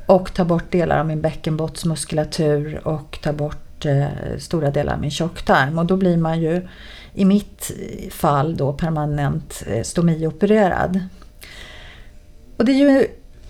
[0.06, 4.06] Och ta bort delar av min bäckenbottsmuskulatur och ta bort eh,
[4.38, 5.78] stora delar av min tjocktarm.
[5.78, 6.68] Och då blir man ju
[7.14, 7.70] i mitt
[8.10, 11.00] fall då permanent eh, stomiopererad.
[12.56, 13.06] Och det är ju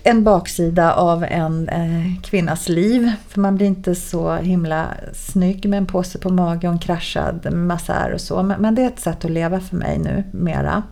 [0.08, 3.12] en baksida av en eh, kvinnas liv.
[3.28, 7.52] För man blir inte så himla snygg med en påse på magen och en kraschad
[7.52, 8.42] massär och så.
[8.42, 10.82] Men, men, det är ett sätt att leva för mig nu mera.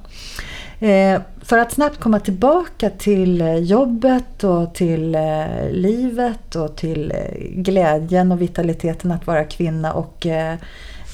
[0.81, 7.13] Eh, för att snabbt komma tillbaka till eh, jobbet och till eh, livet och till
[7.13, 10.55] eh, glädjen och vitaliteten att vara kvinna och eh,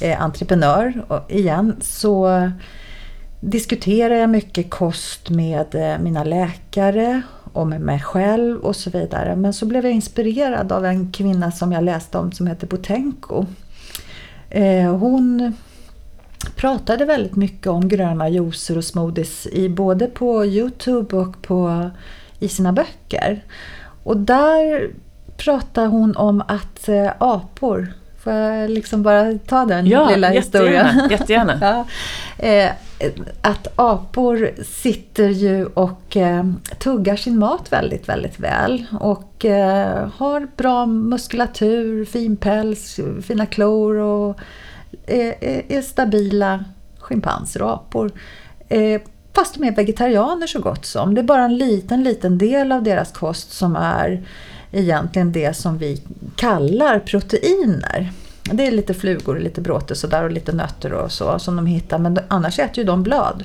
[0.00, 2.50] eh entreprenör och igen så
[3.40, 7.22] diskuterar jag mycket kost med eh, mina läkare
[7.54, 9.36] med mig själv och så vidare.
[9.36, 13.46] Men så blev jag inspirerad av en kvinna som jag läste om som heter Botenko.
[14.50, 15.54] Eh, hon
[16.56, 21.90] pratade väldigt mycket om gröna juicer och smoothies i, både på Youtube och på,
[22.38, 23.44] i sina böcker.
[24.02, 24.90] Och där
[25.36, 30.88] pratar hon om att eh, apor Får jag liksom bara ta den ja, lilla jättegärna,
[30.88, 31.10] historien?
[31.10, 31.58] jättegärna.
[32.38, 32.46] ja.
[32.46, 32.70] Eh,
[33.40, 36.44] att apor sitter ju och eh,
[36.78, 38.86] tuggar sin mat väldigt, väldigt väl.
[39.00, 44.40] Och eh, har bra muskulatur, fin päls, fina klor och
[45.06, 45.34] är,
[45.72, 46.64] är stabila
[46.98, 48.12] schimpanser och apor.
[48.68, 49.00] Eh,
[49.34, 51.14] fast de är vegetarianer så gott som.
[51.14, 54.22] Det är bara en liten, liten del av deras kost som är
[54.72, 56.02] egentligen det som vi
[56.36, 58.12] kallar proteiner.
[58.44, 61.98] Det är lite flugor, lite bråte sådär och lite nötter och så som de hittar
[61.98, 63.44] men annars äter ju de blad.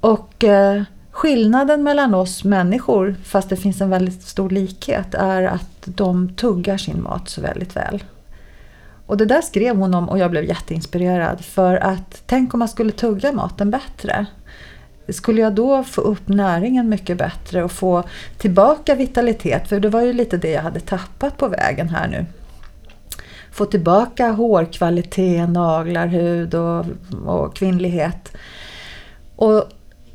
[0.00, 5.82] Och eh, skillnaden mellan oss människor, fast det finns en väldigt stor likhet, är att
[5.84, 8.04] de tuggar sin mat så väldigt väl.
[9.06, 12.68] Och det där skrev hon om och jag blev jätteinspirerad för att tänk om man
[12.68, 14.26] skulle tugga maten bättre.
[15.08, 18.04] Skulle jag då få upp näringen mycket bättre och få
[18.38, 19.68] tillbaka vitalitet?
[19.68, 22.26] För det var ju lite det jag hade tappat på vägen här nu.
[23.52, 26.86] Få tillbaka hårkvalitet, naglar, hud och,
[27.26, 28.32] och kvinnlighet.
[29.36, 29.64] Och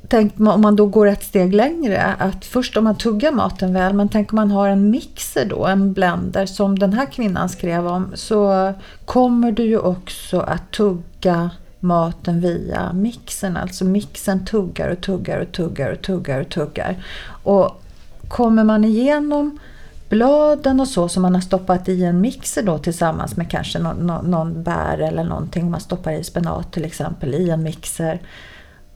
[0.07, 3.93] tänk om man då går ett steg längre, att först om man tuggar maten väl,
[3.93, 7.87] men tänk om man har en mixer då, en blender som den här kvinnan skrev
[7.87, 8.73] om, så
[9.05, 13.57] kommer du ju också att tugga maten via mixen.
[13.57, 17.03] Alltså mixen tuggar och tuggar och tuggar och tuggar och tuggar.
[17.43, 17.81] Och
[18.27, 19.59] kommer man igenom
[20.09, 23.97] bladen och så som man har stoppat i en mixer då tillsammans med kanske någon,
[23.97, 25.71] någon, någon bär eller någonting.
[25.71, 28.19] Man stoppar i spenat till exempel i en mixer.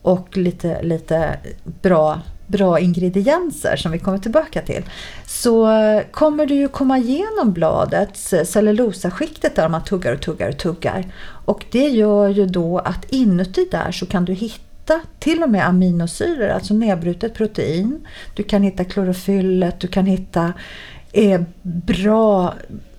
[0.01, 1.39] Och lite, lite
[1.81, 2.19] bra
[2.49, 4.83] bra ingredienser som vi kommer tillbaka till
[5.25, 10.49] så eh, kommer du ju komma igenom bladets eh, cellulosaskiktet där man tuggar och tuggar
[10.49, 11.05] och tuggar.
[11.45, 15.67] Och det gör ju då att inuti där så kan du hitta till och med
[15.67, 18.07] aminosyror, alltså nedbrutet protein.
[18.35, 20.53] Du kan hitta klorofyllet, du kan hitta
[21.11, 22.53] eh, bra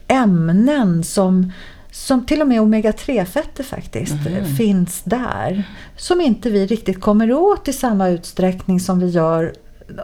[0.09, 1.53] ämnen som
[1.93, 4.57] som till och med omega-3-fetter faktiskt mm.
[4.57, 5.65] finns där.
[5.97, 9.53] Som inte vi riktigt kommer åt i samma utsträckning som vi gör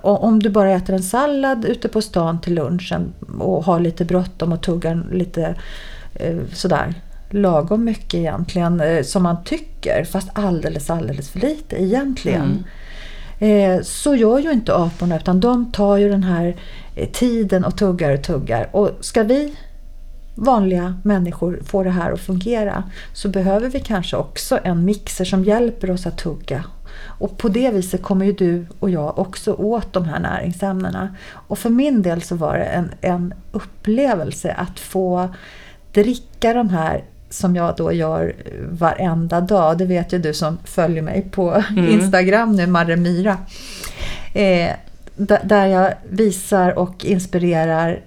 [0.03, 4.53] om du bara äter en sallad ute på stan till lunchen och har lite bråttom
[4.53, 5.55] och tuggar lite
[6.15, 6.95] eh, sådär
[7.31, 12.43] lagom mycket egentligen eh, som man tycker fast alldeles alldeles för lite egentligen.
[12.43, 12.65] Mm.
[13.39, 16.57] Eh, så gör ju inte aporna utan de tar ju den här
[16.95, 18.69] eh, tiden och tuggar och tuggar.
[18.73, 19.57] Och ska vi
[20.35, 25.45] vanliga människor få det här att fungera så behöver vi kanske också en mixer som
[25.45, 26.65] hjälper oss att tugga
[27.19, 31.17] Och på det viset kommer ju du och jag också åt de här näringsämnena.
[31.33, 35.29] Och för min del så var det en, en upplevelse att få
[35.93, 38.35] dricka de här som jag då gör
[38.71, 39.79] varenda dag.
[39.79, 41.89] Det vet ju du som följer mig på mm.
[41.89, 43.39] Instagram nu, Marre Myra.
[44.35, 44.71] Eh,
[45.43, 48.01] där jag visar och inspirerar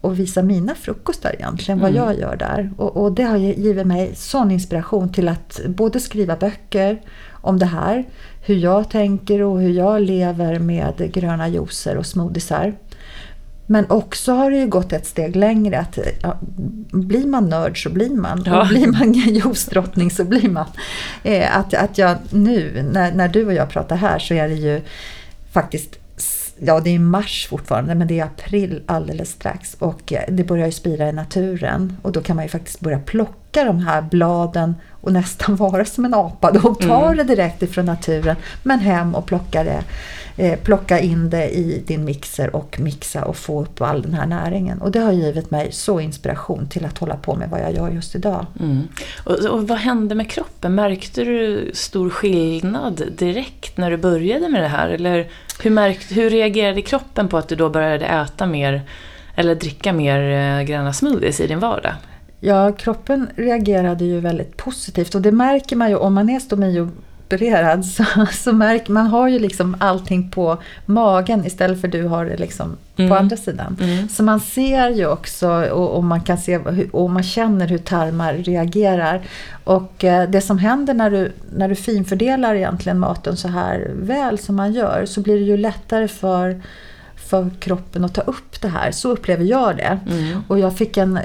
[0.00, 2.02] och visar mina frukostar egentligen, vad mm.
[2.02, 2.70] jag gör där.
[2.76, 7.66] Och, och, det har givit mig sån inspiration till att både skriva böcker om det
[7.66, 8.04] här,
[8.46, 12.74] hur jag tänker och hur jag lever med gröna juicer och smoothiesar.
[13.70, 15.78] Men också har det ju gått ett steg längre.
[15.78, 16.38] att ja,
[16.90, 18.42] Blir man nörd så blir man.
[18.46, 18.62] Ja.
[18.62, 20.66] Och blir man juicedrottning så blir man.
[21.22, 24.54] Eh, att, att jag nu, när, när du och jag pratar här, så är det
[24.54, 24.80] ju
[25.52, 25.98] faktiskt
[26.60, 30.66] ja det är mars fortfarande men det är april alldeles strax och eh, det börjar
[30.66, 34.74] ju spira i naturen och då kan man ju faktiskt börja plocka de här bladen
[35.00, 37.16] och nästan vara som en apa då och ta mm.
[37.16, 39.84] det direkt ifrån naturen men hem och plocka det
[40.38, 44.26] eh, plocka in det i din mixer och mixa och få upp all den här
[44.26, 44.80] näringen.
[44.80, 47.90] Och det har givit mig så inspiration till att hålla på med vad jag gör
[47.90, 48.46] just idag.
[48.60, 48.88] Mm.
[49.24, 50.74] Och, och, vad hände med kroppen?
[50.74, 54.88] Märkte du stor skillnad direkt när du började med det här?
[54.88, 55.28] Eller
[55.62, 58.82] hur, märkte, hur reagerade kroppen på att du då började äta mer
[59.34, 61.92] eller dricka mer eh, gröna smoothies i din vardag?
[62.40, 66.90] Ja, kroppen reagerade ju väldigt positivt och det märker man ju om man är stomio
[67.28, 72.24] opererad så, så märker man har ju liksom allting på magen istället för du har
[72.24, 73.10] det liksom mm.
[73.10, 73.76] på andra sidan.
[73.80, 74.08] Mm.
[74.08, 76.58] Så man ser ju också och, och, man kan se
[76.90, 79.22] och man känner hur tarmar reagerar.
[79.64, 84.38] Och eh, det som händer när du, när du finfördelar egentligen maten så här väl
[84.38, 86.62] som man gör så blir det ju lättare för
[87.16, 88.90] för kroppen att ta upp det här.
[88.90, 89.98] Så upplever jag det.
[90.10, 90.42] Mm.
[90.48, 91.18] Och jag fick en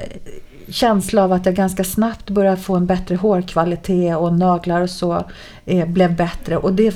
[0.69, 5.23] känsla av att jag ganska snabbt började få en bättre hårkvalitet och naglar och så
[5.65, 6.57] eh, blev bättre.
[6.57, 6.95] Och det,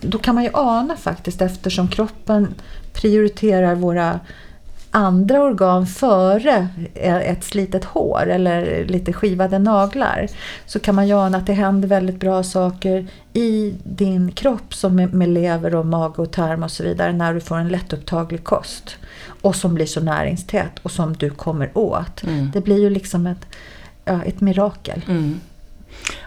[0.00, 2.54] då kan man ju ana faktiskt eftersom kroppen
[2.92, 4.20] prioriterar våra
[4.90, 10.28] andra organ före ett slitet hår eller lite skivade naglar
[10.66, 15.28] så kan man ana att det händer väldigt bra saker i din kropp som med
[15.28, 18.96] lever och mage och tarm och så vidare när du får en lättupptaglig kost
[19.42, 22.22] och som blir så näringstät och som du kommer åt.
[22.22, 22.50] Mm.
[22.54, 23.46] Det blir ju liksom ett,
[24.04, 25.02] ja, ett mirakel.
[25.08, 25.40] Mm.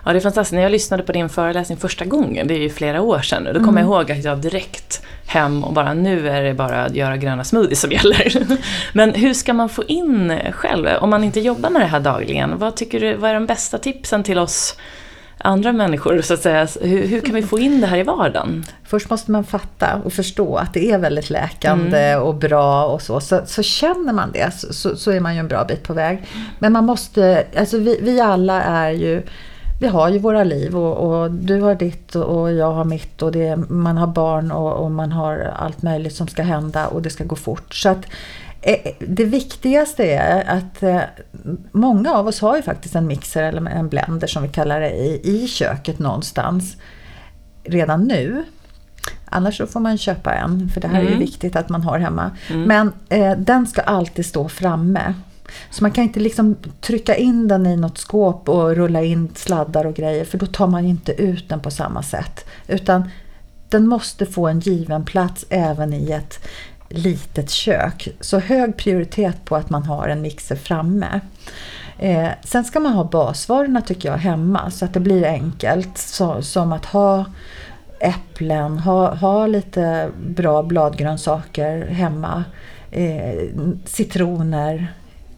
[0.06, 0.54] Ja, det är fantastiskt.
[0.54, 3.54] När jag lyssnade på din föreläsning första gången, det är ju flera år sedan nu,
[3.54, 3.92] då kommer mm.
[3.92, 7.44] jag ihåg att jag direkt hem och bara nu är det bara att göra gröna
[7.44, 8.48] smoothies som gäller.
[8.94, 12.58] Men hur ska man få in själv, om man inte jobbar med det här dagligen,
[12.60, 14.78] vad tycker du, vad är de bästa tipsen till oss
[15.39, 16.68] andra människor så att säga.
[16.82, 18.65] Hur, hur, kan vi få in det här i vardagen?
[18.84, 22.24] Först måste man fatta och förstå att det är väldigt läkande mm.
[22.24, 23.20] och bra och så.
[23.20, 23.42] så.
[23.46, 26.24] Så, känner man det så, så, är man ju en bra bit på väg.
[26.60, 29.24] Men man måste, alltså vi, vi alla är ju
[29.80, 33.32] vi har ju våra liv och, och, du har ditt och jag har mitt och
[33.32, 37.10] det, man har barn och, och, man har allt möjligt som ska hända och det
[37.10, 37.74] ska gå fort.
[37.74, 38.06] Så att
[38.62, 41.02] Eh, det viktigaste är att eh,
[41.72, 44.92] många av oss har ju faktiskt en mixer eller en blender som vi kallar det
[44.92, 46.78] i, i köket någonstans
[47.63, 48.44] redan nu.
[49.26, 51.08] Annars så får man köpa en, för det här mm.
[51.08, 51.26] är ju mm.
[51.26, 52.32] viktigt att man har hemma.
[52.50, 52.63] Mm.
[52.63, 55.13] Men eh, den ska alltid stå framme.
[55.69, 59.85] Så man kan inte liksom trycka in den i något skåp och rulla in sladdar
[59.85, 62.45] och grejer för då tar man inte ut den på samma sätt.
[62.67, 63.09] Utan
[63.69, 66.39] den måste få en given plats även i ett
[66.89, 68.07] litet kök.
[68.19, 71.21] Så hög prioritet på att man har en mixer framme.
[71.97, 75.97] Eh, sen ska man ha basvarorna tycker jag hemma så att det blir enkelt.
[75.97, 77.25] Så, som att ha
[77.99, 82.43] äpplen, ha, ha lite bra bladgrönsaker hemma.
[82.91, 83.49] Eh,
[83.85, 84.93] citroner,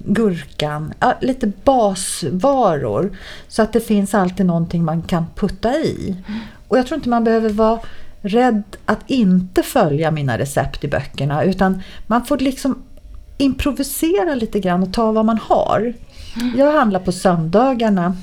[0.06, 3.18] gurkan, ja, lite basvaror.
[3.48, 6.16] Så att det finns alltid någonting man kan putta i.
[6.68, 7.80] Och jag tror inte man behöver vara
[8.22, 12.84] rädd att inte följa mina recept i böckerna utan man får liksom
[13.38, 15.94] improvisera lite grann och ta vad man har.
[16.56, 18.16] Jag handlar på söndagarna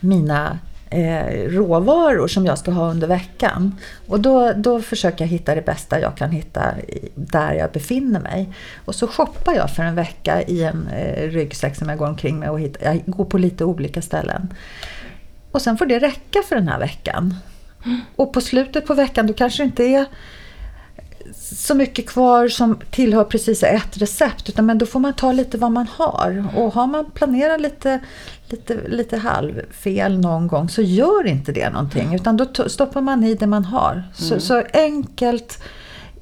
[0.00, 0.58] mina
[0.90, 3.74] eh, råvaror som jag ska ha under veckan.
[4.08, 6.74] Och då, då försöker jag hitta det bästa jag kan hitta
[7.14, 8.52] där jag befinner mig.
[8.84, 12.38] Och så shoppar jag för en vecka i en eh, ryggsäck som jag går omkring
[12.38, 14.54] med och hittar, jag går på lite olika ställen.
[15.52, 17.34] Och sen får det räcka för den här veckan.
[18.16, 20.06] Och på slutet på veckan då kanske det inte är
[21.34, 25.58] så mycket kvar som tillhör precis ett recept utan men då får man ta lite
[25.58, 26.44] vad man har.
[26.56, 28.00] Och har man planerat lite,
[28.48, 33.34] lite, lite halvfel någon gång så gör inte det någonting utan då stoppar man i
[33.34, 34.02] det man har.
[34.14, 34.40] Så, mm.
[34.40, 35.62] så enkelt,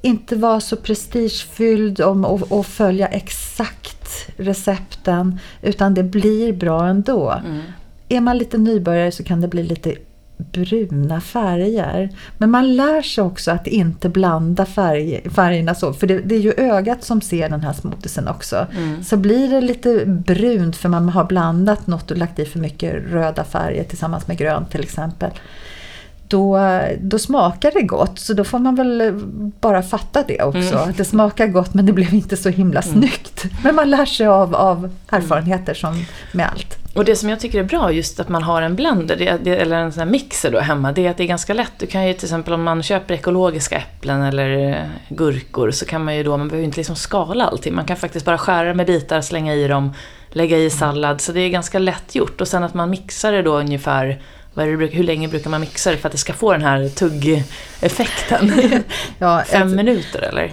[0.01, 7.31] inte vara så prestigefylld om att följa exakt recepten utan det blir bra ändå.
[7.45, 7.61] Mm.
[8.09, 9.95] Är man lite nybörjare så kan det bli lite
[10.39, 12.09] bruna färger.
[12.37, 15.93] Men man lär sig också att inte blanda färg, färgerna så.
[15.93, 18.67] För det, det, är ju ögat som ser den här smoothiesen också.
[18.75, 19.03] Mm.
[19.03, 22.93] Så blir det lite brunt för man har blandat något och lagt i för mycket
[23.11, 25.31] röda färger tillsammans med grönt till exempel
[26.29, 26.59] då,
[26.99, 28.19] då smakar det gott.
[28.19, 29.19] Så då får man väl
[29.59, 30.75] bara fatta det också.
[30.75, 30.89] Mm.
[30.89, 32.93] Att det smakar gott men det blev inte så himla mm.
[32.93, 33.45] snyggt.
[33.63, 36.79] Men man lär sig av, av erfarenheter som med allt.
[36.93, 39.91] Och det som jag tycker är bra just att man har en blender, eller en
[39.91, 41.71] sån mixer då hemma, det är att det är ganska lätt.
[41.77, 44.75] Du kan ju till exempel om man köper ekologiska äpplen eller eh,
[45.09, 47.75] gurkor så kan man ju då, man behöver inte liksom skala allting.
[47.75, 49.93] Man kan faktiskt bara skära med bitar, slänga i dem,
[50.29, 51.21] lägga i sallad.
[51.21, 52.41] Så det är ganska lätt gjort.
[52.41, 54.21] Och sen att man mixar det då ungefär
[54.59, 56.89] vad det, hur länge brukar man mixa det för att det ska få den här
[56.89, 58.51] tuggeffekten?
[59.19, 60.51] ja, Fem alltså, minuter eller?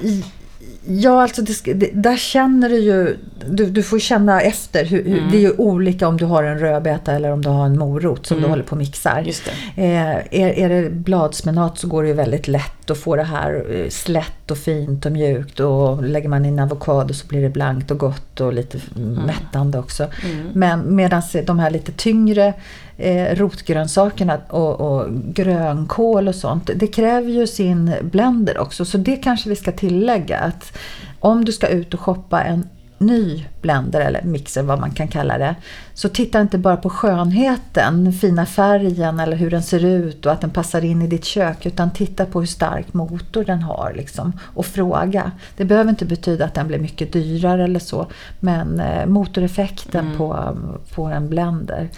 [0.88, 3.16] Ja, alltså det, det, där känner du ju,
[3.48, 4.84] du, du får känna efter.
[4.84, 5.30] Hur, mm.
[5.30, 8.26] Det är ju olika om du har en rödbeta eller om du har en morot
[8.26, 8.42] som mm.
[8.44, 9.28] du håller på och mixar.
[9.76, 13.66] Eh, är, är det bladspenat så går det ju väldigt lätt att få det här
[13.70, 15.60] eh, slätt och fint och mjukt.
[15.60, 19.14] Och lägger man in avokado så blir det blankt och gott och lite mm.
[19.14, 20.06] mättande också.
[20.24, 20.46] Mm.
[20.54, 22.54] Men medan de här lite tyngre
[22.98, 26.70] eh, rotgrönsakerna och, och grönkål och sånt.
[26.74, 30.78] Det kräver ju sin blender också så det kanske vi ska tillägga att
[31.20, 32.68] om du ska ut och shoppa en
[32.98, 35.54] ny blender eller mixer vad man kan kalla det.
[35.94, 40.40] Så titta inte bara på skönheten, fina färgen eller hur den ser ut och att
[40.40, 44.32] den passar in i ditt kök utan titta på hur stark motor den har liksom,
[44.40, 45.32] och fråga.
[45.56, 48.06] Det behöver inte betyda att den blir mycket dyrare eller så
[48.40, 50.18] men eh, motoreffekten mm.
[50.18, 50.56] på,
[50.94, 51.88] på en blender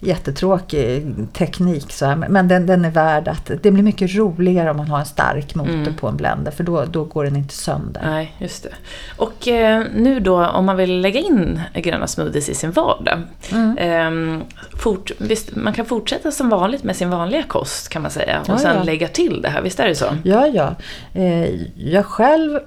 [0.00, 1.92] jättetråkig teknik.
[1.92, 3.50] Så här, men den, den är värd att...
[3.62, 5.94] Det blir mycket roligare om man har en stark motor mm.
[5.94, 8.02] på en blender för då, då går den inte sönder.
[8.04, 8.70] Nej, just det.
[9.16, 13.22] Och eh, nu då om man vill lägga in gröna smoothies i sin vardag.
[13.52, 13.78] Mm.
[13.78, 14.42] Eh,
[14.76, 18.48] fort, visst, man kan fortsätta som vanligt med sin vanliga kost kan man säga och
[18.48, 18.82] ja, sen ja.
[18.82, 20.06] lägga till det här, visst är det så?
[20.24, 20.74] Ja, ja.
[21.14, 22.60] Eh, jag själv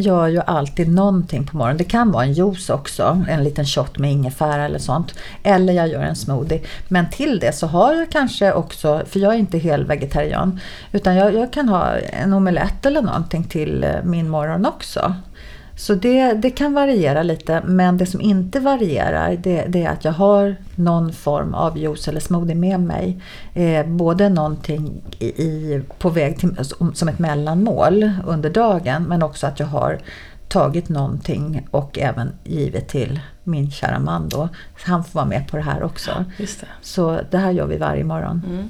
[0.00, 1.78] gör ju alltid någonting på morgonen.
[1.78, 5.14] Det kan vara en juice också, en liten shot med ingefära eller sånt.
[5.42, 6.60] Eller jag gör en smoothie.
[6.88, 10.60] Men till det så har jag kanske också, för jag är inte helvegetarian,
[10.92, 15.14] utan jag, jag kan ha en omelett eller någonting till eh, min morgon också.
[15.80, 20.04] Så det, det kan variera lite men det som inte varierar det, det, är att
[20.04, 23.20] jag har någon form av juice eller smoothie med mig.
[23.54, 26.56] Eh, både någonting i, i, på väg till,
[26.94, 29.98] som ett mellanmål under dagen men också att jag har
[30.48, 33.20] tagit någonting och även givit till
[33.50, 34.48] min kära man då.
[34.84, 36.24] Han får vara med på det här också.
[36.38, 36.66] Ja, det.
[36.80, 38.42] Så det här gör vi varje morgon.
[38.48, 38.68] Mm.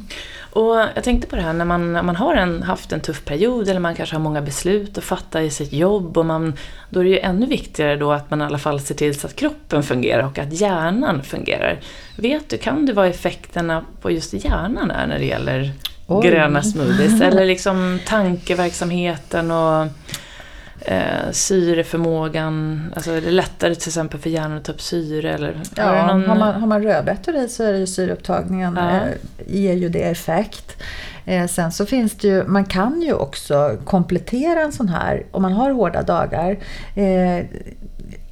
[0.53, 3.68] Och jag tänkte på det här när man, man har en, haft en tuff period
[3.68, 6.18] eller man kanske har många beslut att fatta i sitt jobb.
[6.18, 6.55] Och man,
[6.91, 9.26] då är det ju ännu viktigare då att man i alla fall ser till så
[9.26, 11.81] att kroppen fungerar och att hjärnan fungerar.
[12.16, 15.72] Vet du, kan det vara effekterna på just hjärnan är när det gäller
[16.07, 16.28] Oj.
[16.28, 17.20] gröna smoothies?
[17.22, 19.87] Eller liksom tankeverksamheten och
[20.81, 22.83] eh, syreförmågan?
[22.97, 25.35] Alltså är det lättare till exempel för hjärnan att ta upp syre?
[25.35, 26.28] Eller, ja, har, någon...
[26.28, 28.91] har, man, har man rödbetor i så är det ju syreupptagningen ja.
[28.91, 29.03] eh,
[29.47, 30.83] ger ju det effekt.
[31.24, 35.43] Eh, sen så finns det ju, man kan ju också komplettera en sån här, om
[35.43, 36.59] man har hårda dagar,
[36.95, 37.45] eh,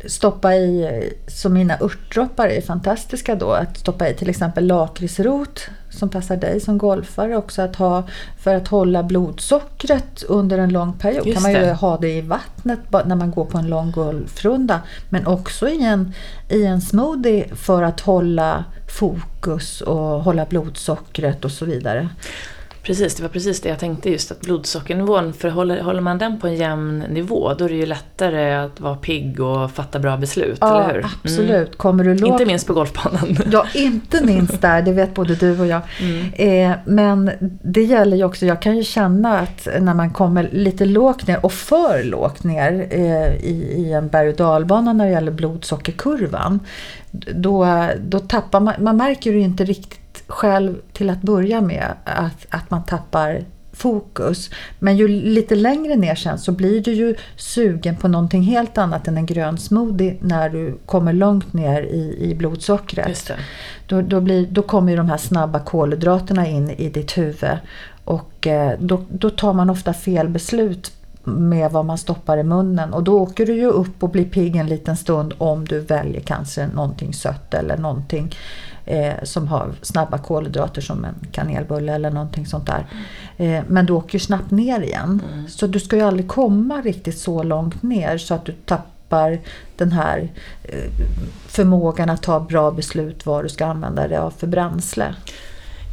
[0.06, 5.68] stoppa i, som mina örtdroppar är fantastiska då, att stoppa i till exempel lakritsrot
[5.98, 8.02] som passar dig som golfare också att ha
[8.38, 11.26] för att hålla blodsockret under en lång period.
[11.26, 11.74] Just kan man ju det.
[11.74, 16.14] ha det i vattnet när man går på en lång golfrunda men också i en,
[16.48, 22.08] i en smoothie för att hålla fokus och hålla blodsockret och så vidare.
[22.88, 26.40] Precis, det var precis det jag tänkte just att blodsockernivån, för håller, håller man den
[26.40, 30.16] på en jämn nivå då är det ju lättare att vara pigg och fatta bra
[30.16, 31.06] beslut, ja, eller hur?
[31.24, 31.50] absolut.
[31.50, 31.76] Mm.
[31.76, 32.30] Kommer du lågt...
[32.30, 33.36] Inte minst på golfbanan.
[33.52, 35.80] Ja, inte minst där, det vet både du och jag.
[36.00, 36.32] Mm.
[36.34, 37.30] Eh, men
[37.62, 41.44] det gäller ju också, jag kan ju känna att när man kommer lite lågt ner
[41.44, 46.60] och för lågt ner eh, i, i en berg och dalbana när det gäller blodsockerkurvan,
[47.34, 52.46] då, då tappar man, man märker ju inte riktigt själv till att börja med att,
[52.50, 54.50] att man tappar fokus.
[54.78, 59.08] Men ju lite längre ner sen så blir du ju sugen på någonting helt annat
[59.08, 63.30] än en grön smoothie när du kommer långt ner i, i blodsockret.
[63.86, 67.58] Då, då, blir, då kommer ju de här snabba kolhydraterna in i ditt huvud
[68.04, 70.92] och eh, då, då tar man ofta fel beslut
[71.24, 74.56] med vad man stoppar i munnen och då åker du ju upp och blir pigg
[74.56, 78.34] en liten stund om du väljer kanske någonting sött eller någonting
[78.88, 82.86] eh, som har snabba kolhydrater som en kanelbulle eller någonting sånt där.
[83.36, 85.22] Eh, men du åker ju snabbt ner igen.
[85.32, 85.48] Mm.
[85.48, 89.38] Så du ska ju aldrig komma riktigt så långt ner så att du tappar
[89.76, 90.28] den här
[90.62, 90.90] eh,
[91.46, 95.14] förmågan att ta bra beslut vad du ska använda det av för bränsle.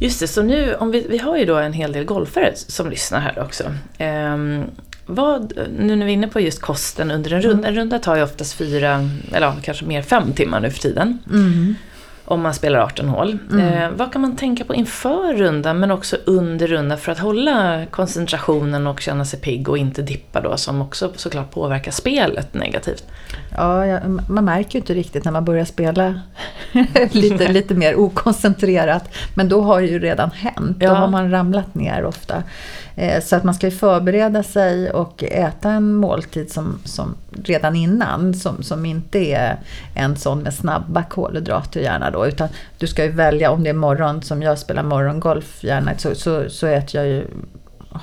[0.00, 2.90] Just det, så nu, om vi, vi har ju då en hel del golfare som
[2.90, 3.64] lyssnar här också.
[3.98, 4.64] Ehm,
[5.06, 8.16] vad, nu när vi är inne på just kosten under en runda, en runda tar
[8.16, 11.18] ju oftast fyra, eller kanske mer fem timmar nu för tiden.
[11.30, 11.74] Mm.
[12.28, 13.38] Om man spelar 18 hål.
[13.50, 13.72] Mm.
[13.72, 17.86] Eh, vad kan man tänka på inför rundan men också under rundan för att hålla
[17.90, 23.04] koncentrationen och känna sig pigg och inte dippa då som också såklart påverkar spelet negativt?
[23.56, 26.20] Ja, jag, man märker ju inte riktigt när man börjar spela
[27.10, 29.08] lite, lite mer okoncentrerat.
[29.34, 30.76] Men då har det ju redan hänt.
[30.80, 30.88] Ja.
[30.88, 32.42] Då har man ramlat ner ofta.
[32.96, 37.76] Eh, så att man ska ju förbereda sig och äta en måltid som, som redan
[37.76, 38.34] innan.
[38.34, 39.56] Som, som inte är
[39.94, 42.26] en sån med snabba kolhydrater gärna då.
[42.26, 42.48] Utan
[42.78, 45.90] du ska ju välja, om det är morgon som jag spelar morgongolf gärna.
[45.98, 47.26] Så, så, så äter jag ju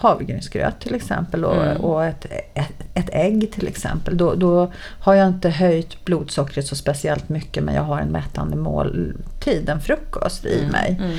[0.01, 1.77] havregrynsgröt till exempel och, Mm.
[1.77, 4.17] och ett, ett, ett ägg till exempel.
[4.17, 8.55] Då, då har jag inte höjt blodsockret så speciellt mycket men jag har en mättande
[8.55, 10.97] måltid, en frukost i mig.
[10.99, 11.17] Mm.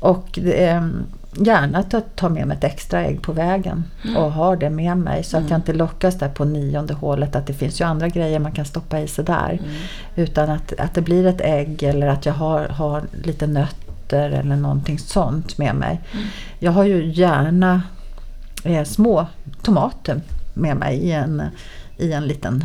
[0.00, 0.90] Och det, är,
[1.36, 3.84] gärna att jag tar med mig ett extra ägg på vägen
[4.16, 7.46] och har det med mig så att jag inte lockas där på nionde hålet att
[7.46, 9.60] det finns ju andra grejer man kan stoppa i sig där.
[10.16, 14.56] Utan att, att det blir ett ägg eller att jag har, har lite nötter eller
[14.56, 16.00] någonting sånt med mig.
[16.58, 17.82] Jag har ju gärna
[18.64, 19.26] eh, små
[19.62, 20.20] tomater
[20.54, 21.42] med mig i en,
[21.96, 22.64] i en liten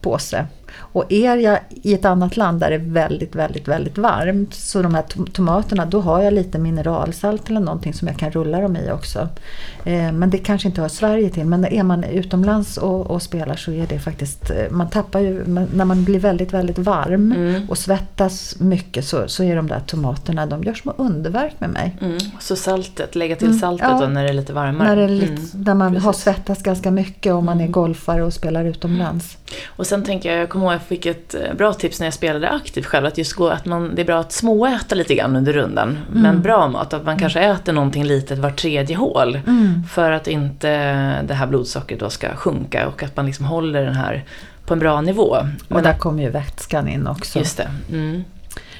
[0.00, 0.46] påse.
[0.98, 4.82] Och är jag i ett annat land där det är väldigt, väldigt, väldigt varmt så
[4.82, 8.60] de här to- tomaterna, då har jag lite mineralsalt eller någonting som jag kan rulla
[8.60, 9.28] dem i också.
[9.84, 13.56] Eh, men det kanske inte hör Sverige till, men är man utomlands och, och spelar
[13.56, 15.44] så är det faktiskt, eh, man tappar ju,
[15.74, 17.68] när man blir väldigt, väldigt varm Mm.
[17.68, 21.96] och svettas mycket så, så är de där tomaterna, de gör små underverk med mig.
[22.00, 22.18] Mm.
[22.40, 24.00] Så saltet, lägga till Mm, saltet ja.
[24.00, 24.88] då när det är lite varmare.
[24.88, 25.40] När, det är lite, Mm.
[25.52, 26.24] när man har precis.
[26.24, 27.72] svettats ganska mycket och man är Mm.
[27.72, 29.36] golfare och spelar utomlands.
[29.66, 32.48] Och sen tänker jag, jag kommer ihåg fick ett eh, bra tips när jag spelade
[32.48, 35.52] aktivt själv, att just gå, att man, det är bra att småäta lite grann under
[35.52, 35.98] rundan.
[36.12, 36.42] Men Mm.
[36.42, 39.40] bra mat, att man kanske äter någonting litet var tredje hål.
[39.46, 39.82] Mm.
[39.90, 40.68] För att inte
[41.22, 44.24] det här blodsockret då ska sjunka och att man liksom håller den här
[44.66, 45.24] på en bra nivå.
[45.28, 47.38] Och Men där kommer ju vätskan in också.
[47.38, 47.70] Just det.
[47.92, 48.24] Mm.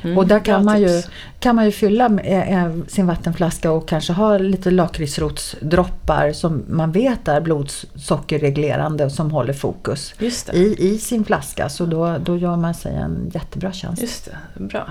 [0.03, 1.03] Mm, Och där kan man, ju,
[1.41, 6.93] kan man ju fylla med, eh, sin vattenflaska och kanske ha lite lakritsrotsdroppar som man
[6.93, 10.15] vet är blodsockerreglerande och som håller fokus
[10.53, 11.69] i, i sin flaska.
[11.69, 14.03] Så då, då gör man sig en jättebra tjänst.
[14.03, 14.89] Just det, bra.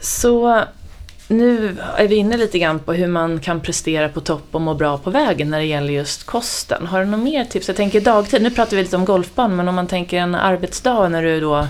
[0.00, 0.62] Så
[1.28, 4.74] nu är vi inne lite grann på hur man kan prestera på topp och må
[4.74, 6.86] bra på vägen när det gäller just kosten.
[6.86, 7.68] Har du något mer tips?
[7.68, 11.08] Jag tänker dagtid, nu pratar vi lite om golfband, men om man tänker en arbetsdag
[11.08, 11.66] när du då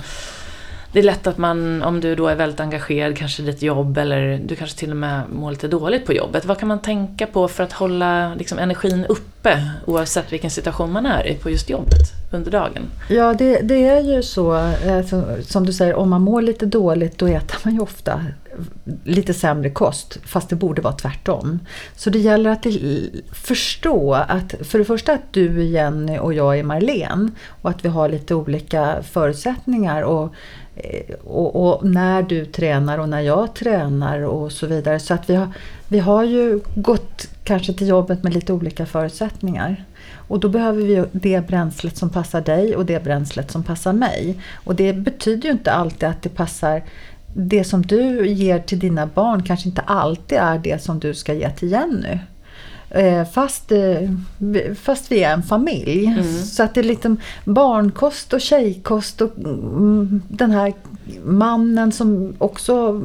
[0.97, 3.99] det är lätt att man, om du då är väldigt engagerad, kanske i ditt jobb
[3.99, 6.44] eller du kanske till och med mår lite dåligt på jobbet.
[6.44, 11.07] Vad kan man tänka på för att hålla liksom, energin uppe oavsett vilken situation man
[11.07, 12.82] är i på just jobbet under dagen?
[13.09, 14.57] Ja, det, det är ju så.
[14.57, 15.05] eh,
[15.42, 18.24] Som du säger, om man mår lite dåligt då äter man ju ofta
[19.05, 20.18] lite sämre kost.
[20.24, 21.61] Fast det borde vara tvärtom.
[21.97, 22.66] Så det gäller att
[23.32, 27.30] förstå att för det första att du är Jenny och jag är Marlene.
[27.62, 30.03] Och att vi har lite olika förutsättningar.
[30.03, 30.34] Och,
[30.77, 35.01] Eh, och, och när du tränar och när jag tränar och så vidare.
[35.01, 35.49] Så att vi har,
[35.89, 39.85] vi har ju gått kanske till jobbet med lite olika förutsättningar.
[40.29, 44.41] Och då behöver vi det bränslet som passar dig och det bränslet som passar mig.
[44.64, 46.83] Och det betyder ju inte alltid att det passar
[47.35, 51.35] det som du ger till dina barn kanske inte alltid är det som du ska
[51.35, 52.18] ge till Jenny.
[52.97, 54.11] Eh, Fast, eh,
[54.82, 56.07] fast vi är en familj.
[56.07, 56.24] Mm.
[56.24, 60.72] Så att det är liksom barnkost och tjejkost och mm, den här
[61.24, 63.03] mannen som också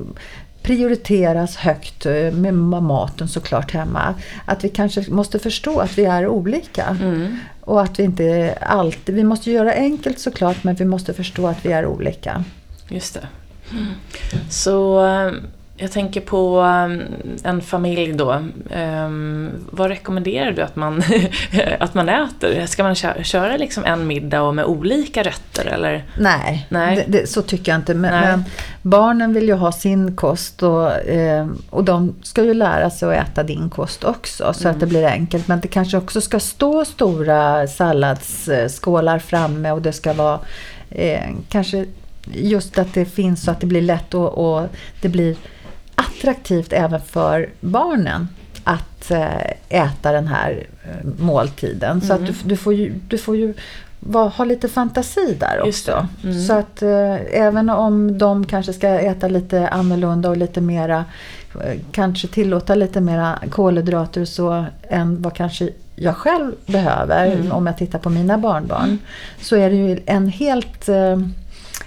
[0.61, 4.15] prioriteras högt eh, med maten såklart hemma.
[4.45, 6.97] Att vi kanske måste förstå att vi är olika.
[7.01, 7.37] Mm.
[7.61, 11.65] Och att vi inte alltid, vi måste göra enkelt såklart men vi måste förstå att
[11.65, 12.43] vi är olika.
[12.89, 13.27] Just det.
[14.49, 15.31] Så eh,
[15.82, 18.32] jag tänker på eh, en familj då.
[18.69, 19.09] Eh,
[19.69, 21.03] Vad rekommenderar du att man,
[21.79, 22.65] att man äter?
[22.65, 26.03] Ska man kö- köra liksom en middag och med olika rätter eller?
[26.17, 26.95] Nej, Nej.
[26.95, 27.93] Det, det, så tycker jag inte.
[27.93, 28.43] Men, men
[28.82, 33.27] barnen vill ju ha sin kost och, eh, och de ska ju lära sig att
[33.29, 35.47] äta din kost också så att det blir enkelt.
[35.47, 40.39] Men det kanske också ska stå stora salladsskålar framme och det ska vara
[40.89, 41.86] eh, kanske
[42.34, 44.67] just att det finns så att det blir lätt och, och
[45.01, 45.36] det blir
[45.95, 48.27] attraktivt även för barnen
[48.63, 52.01] att eh, äta den här eh, måltiden.
[52.01, 53.53] Så att du, du får ju, du får ju
[53.99, 56.07] va, ha lite fantasi där också.
[56.23, 56.41] Mm.
[56.41, 61.05] Så att eh, även om de kanske ska äta lite annorlunda och lite mera,
[61.65, 67.51] eh, kanske tillåta lite mera kolhydrater och så än vad kanske jag själv behöver Mm.
[67.51, 68.97] om jag tittar på mina barnbarn.
[69.41, 71.19] Så är det ju en helt eh,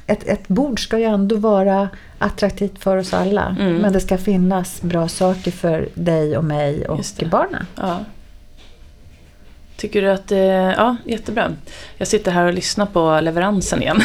[0.07, 1.89] ett, ett bord ska ju ändå vara
[2.19, 3.57] attraktivt för oss alla.
[3.61, 3.75] Mm.
[3.77, 7.67] Men det ska finnas bra saker för dig och mig och barnen.
[7.77, 7.99] Ja.
[9.77, 10.31] Tycker du att.
[10.77, 11.51] Ja, jättebra.
[11.97, 14.01] Jag sitter här och lyssnar på leveransen igen.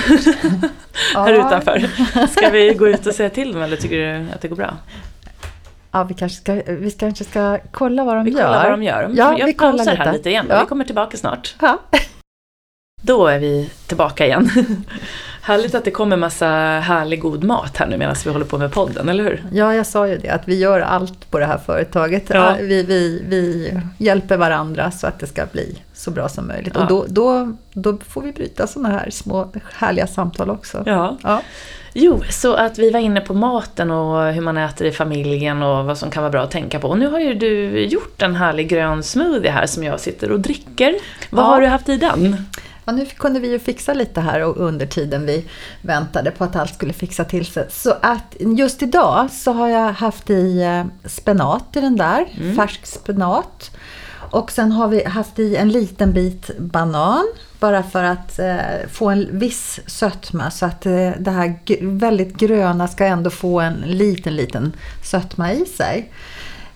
[1.16, 1.48] här Ja.
[1.48, 1.90] utanför.
[2.28, 4.78] Ska vi gå ut och säga till dem eller tycker du att det går bra?
[5.92, 8.38] Ja, vi kanske ska, vi kanske ska kolla vad de Vi gör.
[8.38, 9.12] kollar vad de gör.
[9.16, 10.18] Ja, jag vi kollar pausar här lite.
[10.18, 10.46] lite igen.
[10.50, 10.60] Ja.
[10.60, 11.56] Vi kommer tillbaka snart.
[11.62, 11.78] Ja.
[13.02, 14.50] Då är vi tillbaka igen.
[15.42, 16.48] Härligt att det kommer massa
[16.80, 19.44] härlig god mat här nu medan vi håller på med podden, eller hur?
[19.52, 22.24] ja, jag sa ju det att vi gör allt på det här företaget.
[22.30, 22.56] Ja.
[22.60, 26.74] Vi, vi, vi hjälper varandra så att det ska bli så bra som möjligt.
[26.76, 26.82] Ja.
[26.82, 30.84] Och då, då, då får vi bryta sådana här små härliga samtal också.
[30.86, 31.18] Ja.
[31.24, 31.42] Ja.
[31.94, 35.86] Jo, så att vi var inne på maten och hur man äter i familjen och
[35.86, 36.88] vad som kan vara bra att tänka på.
[36.88, 40.40] Och nu har ju du gjort en härlig grön smoothie här som jag sitter och
[40.40, 40.96] dricker.
[41.30, 41.48] Vad Ja.
[41.50, 42.46] har du haft i den?
[42.90, 45.46] Ja, nu kunde vi ju fixa lite här och under tiden vi
[45.82, 47.66] väntade på att allt skulle fixa till sig.
[47.70, 52.56] Så att just idag så har jag haft i eh, spenat i den där, Mm.
[52.56, 53.72] färsk spenat.
[54.32, 57.28] Och sen har vi haft i en liten bit banan
[57.60, 58.58] bara för att eh,
[58.92, 61.60] få en viss sötma så att eh, det här
[62.00, 64.74] väldigt gröna ska ändå få en liten, liten
[65.04, 66.12] sötma i sig.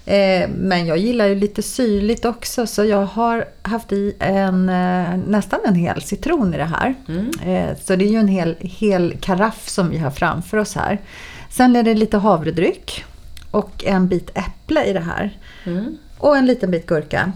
[0.05, 5.17] Eh, men jag gillar ju lite syrligt också så jag har haft i en, eh,
[5.27, 6.95] nästan en hel citron i det här.
[7.07, 7.31] Mm.
[7.45, 10.99] Eh, så det är ju en hel, hel karaff som vi har framför oss här.
[11.49, 13.03] Sen är det lite havredryck
[13.51, 15.37] och en bit äpple i det här.
[15.63, 15.97] Mm.
[16.17, 17.31] Och en liten bit gurka.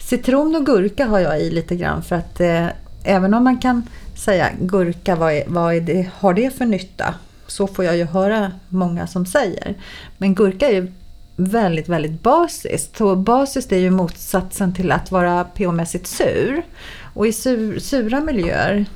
[0.00, 2.40] Citron och gurka har jag i lite grann för att
[3.04, 3.82] även om man kan
[4.16, 7.14] säga gurka, vad, är, vad är det, har det för nytta?
[7.46, 9.74] Så får jag ju höra många som säger.
[10.18, 10.92] Men gurka är ju
[11.38, 12.96] väldigt, väldigt basiskt.
[12.96, 16.62] Så basiskt är ju motsatsen till att vara pH-mässigt sur.
[17.14, 18.86] Och i sur, sura miljöer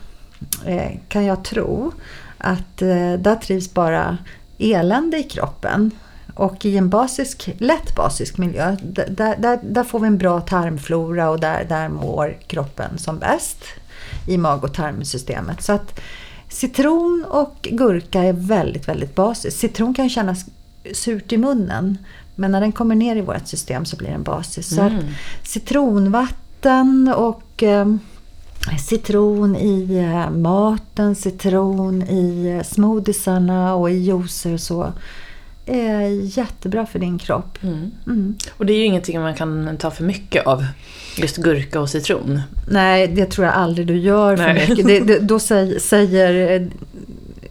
[0.66, 1.92] eh, kan jag tro
[2.38, 4.18] att eh, där trivs bara
[4.58, 5.90] elände i kroppen.
[6.34, 11.30] Och i en basisk, lätt basisk miljö, där, där, där får vi en bra tarmflora
[11.30, 13.64] och där, där mår kroppen som bäst
[14.28, 15.62] i mag och tarmsystemet.
[15.62, 16.00] Så att
[16.48, 19.60] citron och gurka är väldigt, väldigt basiskt.
[19.60, 20.44] Citron kan kännas
[20.94, 21.98] surt i munnen,
[22.34, 24.68] men när den kommer ner i vårt system så blir den basisk.
[24.68, 24.96] Så Mm.
[24.98, 27.86] att citronvatten och eh,
[28.88, 34.92] citron i eh, maten, citron i eh, smoothiesarna och i juicer och så
[35.66, 37.58] är jättebra för din kropp.
[37.62, 37.90] Mm.
[38.06, 38.34] Mm.
[38.56, 40.64] Och det är ju ingenting man kan ta för mycket av.
[41.16, 42.40] Just gurka och citron.
[42.70, 44.68] Nej, det tror jag aldrig du gör för Nej.
[44.68, 44.86] mycket.
[44.86, 46.66] Det, det, då säger, säger eh,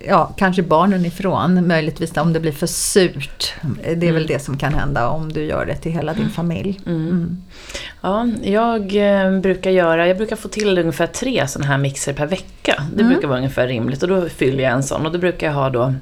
[0.07, 3.53] ja, kanske barnen ifrån, möjligtvis om det blir för surt.
[3.83, 4.13] Det är Mm.
[4.13, 6.79] väl det som kan hända om du gör det till hela din familj.
[6.85, 7.07] Mm.
[7.07, 7.37] Mm.
[8.01, 8.95] Ja, jag
[9.25, 12.83] eh, brukar göra, jag brukar få till ungefär tre sådana här mixer per vecka.
[12.95, 13.13] Det Mm.
[13.13, 15.69] brukar vara ungefär rimligt och då fyller jag en sån och då brukar jag ha
[15.69, 15.93] då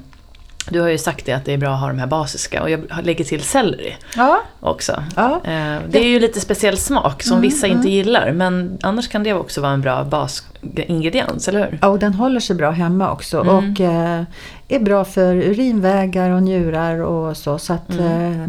[0.70, 2.70] du har ju sagt det att det är bra att ha de här basiska och
[2.70, 5.02] jag lägger till selleri Ja, också.
[5.16, 5.40] ja.
[5.44, 7.90] Eh, Det är ju lite speciell smak som Mm, vissa inte mm.
[7.92, 11.78] gillar men annars kan det också vara en bra basingrediens, eller hur?
[11.82, 13.56] Ja, och den håller sig bra hemma också Mm.
[13.72, 14.22] och eh,
[14.68, 17.58] är bra för urinvägar och njurar och så.
[17.58, 18.42] Så att Mm.
[18.42, 18.48] eh,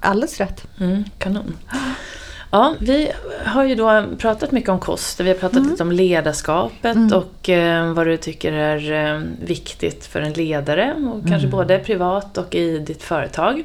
[0.00, 0.66] alldeles rätt.
[0.80, 1.54] Mm, kanon.
[2.52, 3.10] Ja, vi
[3.44, 5.20] har ju då pratat mycket om kost.
[5.20, 5.70] Vi har pratat Mm.
[5.70, 7.12] lite om ledarskapet Mm.
[7.12, 10.94] och eh, vad du tycker är eh, viktigt för en ledare.
[10.94, 11.50] Och kanske Mm.
[11.50, 13.64] både privat och i ditt företag.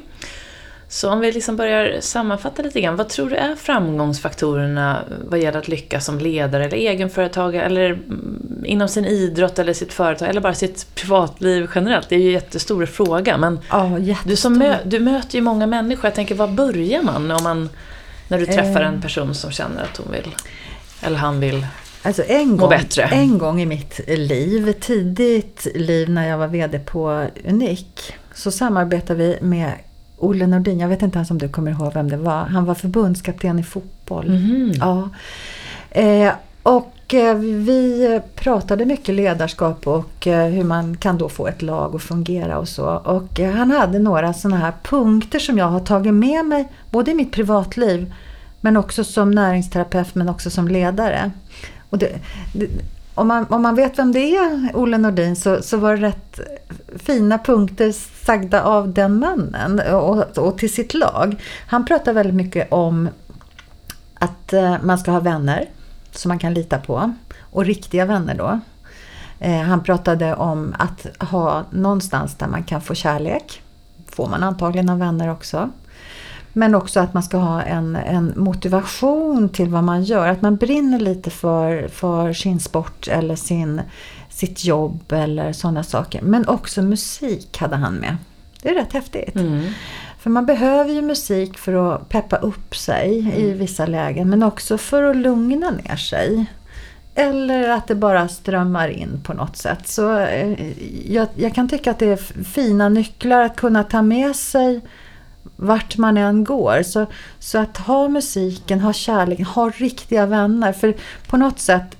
[0.88, 2.96] Så om vi liksom börjar sammanfatta lite grann.
[2.96, 8.62] Vad tror du är framgångsfaktorerna vad gäller att lyckas som ledare eller egenföretagare eller mm,
[8.66, 12.08] inom sin idrott eller sitt företag eller bara sitt privatliv generellt?
[12.08, 14.50] Det är ju en jättestor fråga men Ja, du, som jättestor.
[14.50, 16.04] mö, du möter ju många människor.
[16.04, 17.68] Jag tänker, var börjar man om man,
[18.28, 18.88] när du träffar Eh.
[18.88, 20.34] en person som känner att hon vill,
[21.02, 21.66] eller han vill?
[22.02, 22.72] Alltså en gång,
[23.10, 29.18] en gång i mitt liv, tidigt liv när jag var VD på Unik, så samarbetade
[29.18, 29.72] vi med
[30.18, 30.80] Olle Nordin.
[30.80, 32.44] Jag vet inte ens om du kommer ihåg vem det var.
[32.44, 34.28] Han var förbundskapten i fotboll.
[34.30, 34.72] Mhm.
[34.80, 35.08] Ja.
[35.90, 41.46] Eh, och eh, Eh, vi pratade mycket ledarskap och eh, hur man kan då få
[41.46, 42.86] ett lag att fungera och så.
[42.86, 47.10] Och eh, han hade några sådana här punkter som jag har tagit med mig både
[47.10, 48.14] i mitt privatliv
[48.60, 51.30] men också som näringsterapeut men också som ledare.
[51.90, 52.12] Och det,
[52.54, 52.68] det,
[53.14, 56.40] om, man, om man vet vem det är, Olle Nordin, så, så var det rätt
[56.96, 57.92] fina punkter
[58.26, 61.42] sagda av den mannen och, och till sitt lag.
[61.68, 63.08] Han pratar väldigt mycket om
[64.14, 65.68] att man ska ha vänner
[66.18, 67.14] som man kan lita på.
[67.40, 68.60] Och riktiga vänner då.
[69.38, 73.62] Eh, han pratade om att ha någonstans där man kan få kärlek.
[74.08, 75.70] Får man antagligen av vänner också.
[76.52, 80.28] Men också att man ska ha en, en motivation till vad man gör.
[80.28, 83.80] Att man brinner lite för, för sin sport eller sin,
[84.28, 86.22] sitt jobb eller sådana saker.
[86.22, 88.16] Men också musik hade han med.
[88.62, 89.34] Det är rätt häftigt.
[89.34, 89.64] Mm.
[90.26, 93.32] För man behöver ju musik för att peppa upp sig mm.
[93.32, 94.30] i vissa lägen.
[94.30, 96.46] Men också för att lugna ner sig.
[97.14, 99.88] Eller att det bara strömmar in på något sätt.
[99.88, 100.72] Så eh,
[101.12, 104.80] jag, jag, kan tycka att det är fina nycklar att kunna ta med sig
[105.56, 106.82] vart man än går.
[106.82, 107.06] Så,
[107.38, 110.72] så att ha musiken, ha kärleken, ha riktiga vänner.
[110.72, 110.94] För
[111.28, 111.96] på något sätt,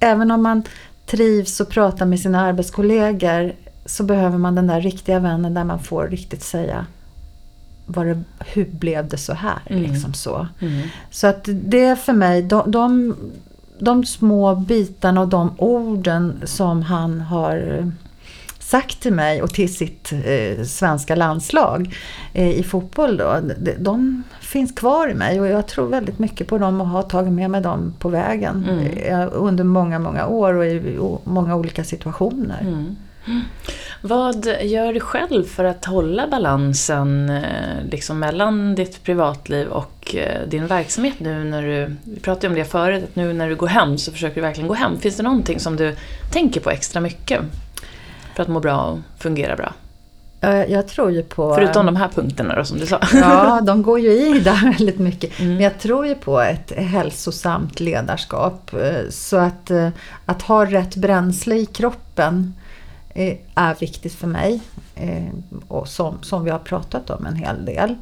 [0.00, 0.62] även om man
[1.06, 3.52] trivs och pratar med sina arbetskollegor
[3.86, 6.86] så behöver man den där riktiga vännen där man får riktigt säga
[7.88, 9.58] var det, hur blev det så här?
[9.66, 9.82] Mm.
[9.82, 10.46] Liksom så.
[10.60, 10.88] Mm.
[11.10, 13.16] så att det för mig, de, de,
[13.78, 17.84] de små bitarna och de orden som han har
[18.68, 21.94] sagt till mig och till sitt eh, svenska landslag
[22.32, 26.46] eh, i fotboll då, de, de, finns kvar i mig och jag tror väldigt mycket
[26.46, 28.86] på dem och har tagit med mig dem på vägen mm.
[28.86, 32.84] eh, under många, många år och i och många olika situationer.
[34.00, 40.48] Vad gör du själv för att hålla balansen eh, liksom mellan ditt privatliv och eh,
[40.48, 43.66] din verksamhet nu när du, vi pratade om det förut, att nu när du går
[43.66, 44.98] hem så försöker du verkligen gå hem.
[44.98, 45.96] Finns det någonting som du
[46.32, 47.40] tänker på extra mycket
[48.34, 49.72] för att må bra och fungera bra?
[50.68, 51.54] Jag tror ju på...
[51.54, 53.00] Förutom de här punkterna då som du sa.
[53.12, 55.40] Ja, de går ju i där väldigt mycket.
[55.40, 55.52] Mm.
[55.52, 58.74] Men jag tror ju på ett hälsosamt ledarskap.
[58.74, 59.70] Eh, så att,
[60.26, 62.54] att ha rätt bränsle i kroppen
[63.14, 64.60] Eh, är viktigt för mig.
[64.94, 65.32] Eh,
[65.68, 67.94] och som, som vi har pratat om en hel del.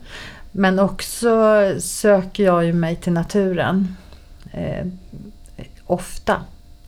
[0.53, 3.97] Men också söker jag ju mig till naturen.
[4.53, 4.87] Eh,
[5.87, 6.41] ofta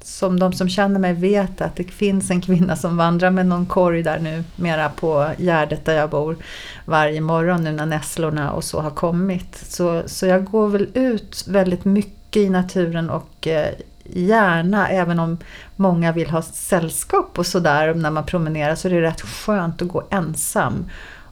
[0.09, 3.67] som de som känner mig vet att det finns en kvinna som vandrar med någon
[3.67, 6.37] korg där nu mera på Gärdet där jag bor
[6.85, 9.65] varje morgon nu när nässlorna och så har kommit.
[9.69, 13.75] Så, så jag går väl ut väldigt mycket i naturen och eh,
[14.13, 15.39] gärna, även om
[15.77, 19.89] många vill ha sällskap och sådär när man promenerar så är det rätt skönt att
[19.89, 20.85] gå ensam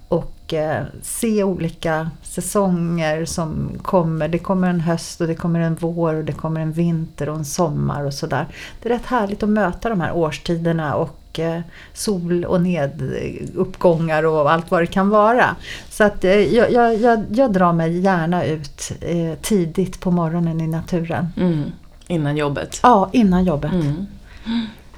[0.08, 4.28] och eh, se olika säsonger som kommer.
[4.28, 7.36] Det kommer en höst och det kommer en vår och det kommer en vinter och
[7.36, 8.46] en sommar och sådär.
[8.82, 11.60] Det är rätt härligt att möta de här årstiderna och eh,
[11.92, 15.56] sol och neduppgångar och allt vad det kan vara.
[15.90, 20.66] Så att eh, jag, jag, jag, drar mig gärna ut eh, tidigt på morgonen i
[20.66, 21.28] naturen.
[21.36, 21.72] Mm.
[22.08, 22.80] Innan jobbet?
[22.82, 23.72] Ja, innan jobbet.
[23.72, 24.06] Mm.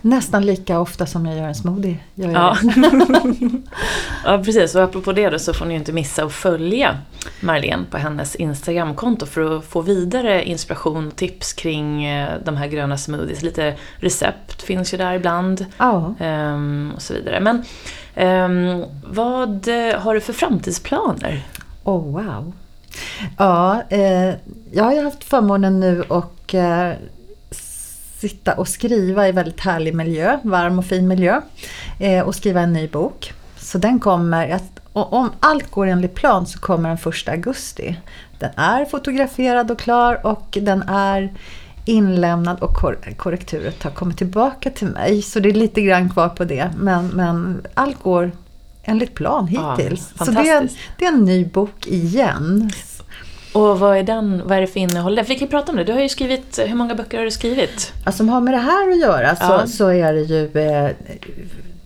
[0.00, 1.96] Nästan lika ofta som jag gör en smoothie.
[2.14, 2.56] Jag ja.
[4.24, 4.74] ja, precis.
[4.74, 6.98] Och apropå det då så får ni inte missa att följa
[7.40, 12.66] Marlene på hennes Instagramkonto för att få vidare inspiration och tips kring eh, de här
[12.66, 13.42] gröna smoothies.
[13.42, 15.66] Lite recept finns ju där ibland.
[15.78, 16.14] Ja.
[16.20, 17.40] Um, och så vidare.
[17.40, 17.56] Men
[18.16, 21.46] um, vad har du för framtidsplaner?
[21.84, 22.52] Oh wow.
[23.38, 24.34] Ja, eh,
[24.72, 26.92] jag har ju haft förmånen nu och eh,
[28.20, 31.40] sitta och skriva i väldigt härlig miljö, varm och fin miljö.
[32.00, 33.32] Eh, och skriva en ny bok.
[33.56, 34.60] Så den kommer,
[34.92, 37.96] om allt går enligt plan så kommer den 1 augusti.
[38.38, 41.32] Den är fotograferad och klar och den är
[41.84, 42.74] inlämnad och
[43.16, 45.22] korrekturet har kommit tillbaka till mig.
[45.22, 46.70] Så det är lite grann kvar på det.
[46.76, 48.32] Men, men allt går
[48.82, 50.12] enligt plan hittills.
[50.18, 50.68] Ja, så det är, en,
[50.98, 52.70] det är en ny bok igen.
[53.52, 55.20] Och vad är, den, vad är det för innehåll?
[55.28, 55.84] Vi kan prata om det.
[55.84, 57.92] Du har ju skrivit, hur många böcker har du skrivit?
[58.04, 59.66] Ja, som har med det här att göra så, ja.
[59.66, 60.90] så är det ju eh,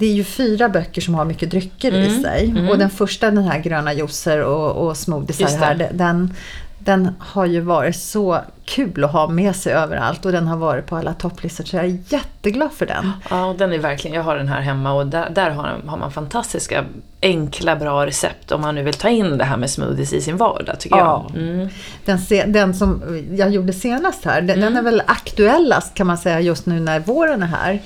[0.03, 2.03] det är ju fyra böcker som har mycket drycker mm.
[2.03, 2.51] i sig.
[2.51, 2.69] Mm.
[2.69, 6.35] Och den första, den här gröna juicer och, och smoothies här, den,
[6.85, 10.87] den har ju varit så kul att ha med sig överallt och den har varit
[10.87, 13.11] på alla topplistor så jag är jätteglad för den.
[13.30, 16.12] Ja, den är verkligen, jag har den här hemma och där, där har, har, man
[16.12, 16.85] fantastiska
[17.22, 20.37] enkla bra recept om man nu vill ta in det här med smoothies i sin
[20.37, 21.26] vardag tycker ja.
[21.35, 21.43] jag.
[21.43, 21.68] Mm.
[22.05, 23.03] Den, den som
[23.33, 24.61] jag gjorde senast här, den, mm.
[24.61, 27.80] den är väl aktuellast kan man säga just nu när våren är här.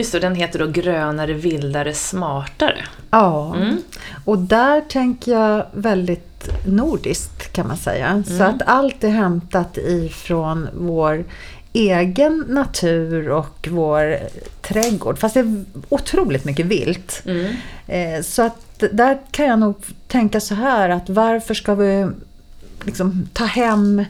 [0.00, 2.84] Just det, den heter då Grönare, vildare, smartare.
[3.10, 3.76] Ja, mm.
[4.24, 8.06] och där tänker jag väldigt nordiskt kan man säga.
[8.06, 8.24] Mm.
[8.24, 11.24] Så att allt är hämtat ifrån vår
[11.72, 14.18] egen natur och vår
[14.60, 15.18] trädgård.
[15.18, 17.22] Fast det är otroligt mycket vilt.
[17.24, 17.54] Mm.
[17.86, 19.76] Eh, så att där kan jag nog
[20.08, 22.08] tänka så här att varför ska vi
[22.84, 24.04] liksom ta hem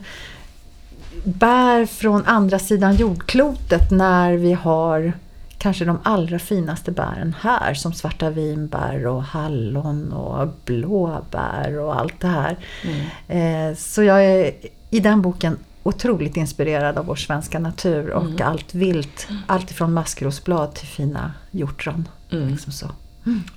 [1.23, 5.13] bär från andra sidan jordklotet när vi har
[5.61, 12.19] kanske de allra finaste bären här som svarta vinbär och hallon och blåbär och allt
[12.19, 12.57] det här.
[12.83, 13.69] Mm.
[13.71, 14.53] Eh, så jag är
[14.89, 18.47] i den boken otroligt inspirerad av vår svenska natur och mm.
[18.47, 19.27] allt vilt.
[19.47, 22.07] Allt ifrån maskrosblad till fina hjortron.
[22.31, 22.49] Mm.
[22.49, 22.87] Liksom så.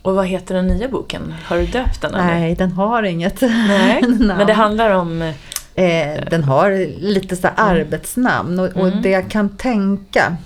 [0.02, 1.34] Och vad heter den nya boken?
[1.44, 2.14] Har du döpt den?
[2.14, 2.24] eller?
[2.24, 4.02] Nej, den har inget Nej.
[4.08, 4.46] Men namn.
[4.46, 5.22] det handlar om...
[5.74, 9.02] Eh, den har lite så här arbetsnamn och, och Mm.
[9.02, 10.36] det jag kan tänka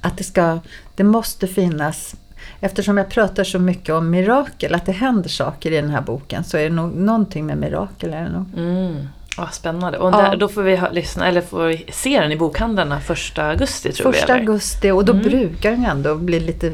[0.00, 0.58] att det ska,
[0.94, 2.14] det måste finnas
[2.60, 6.44] Eftersom jag pratar så mycket om mirakel, att det händer saker i den här boken,
[6.44, 8.14] så är det nog någonting med mirakel.
[8.14, 8.44] Är det nog.
[8.56, 8.96] Mm.
[9.38, 9.98] Vad spännande.
[9.98, 10.16] Och Ja.
[10.16, 14.12] där, då får vi ha, lyssna, eller får se den i bokhandlarna första augusti tror
[14.12, 14.32] Första vi.
[14.32, 14.40] eller?
[14.40, 15.24] augusti och då Mm.
[15.24, 16.72] brukar den ändå bli lite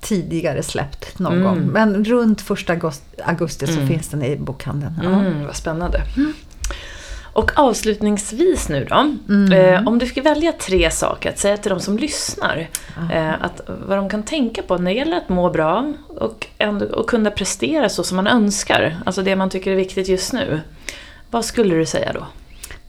[0.00, 1.44] tidigare släppt någon Mm.
[1.44, 1.66] gång.
[1.72, 3.86] Men runt första augusti, augusti så Mm.
[3.88, 5.00] finns den i bokhandeln.
[5.02, 5.08] Ja.
[5.08, 6.02] Mm, vad spännande.
[7.38, 9.14] Och avslutningsvis nu då.
[9.28, 9.52] Mm.
[9.52, 12.68] Eh, om du fick välja tre saker att säga till de som lyssnar.
[12.96, 13.14] Ja.
[13.14, 16.86] Eh, att, vad de kan tänka på när det gäller att må bra och, ändå,
[16.86, 18.96] och kunna prestera så som man önskar.
[19.06, 20.60] Alltså det man tycker är viktigt just nu.
[21.30, 22.26] Vad skulle du säga då?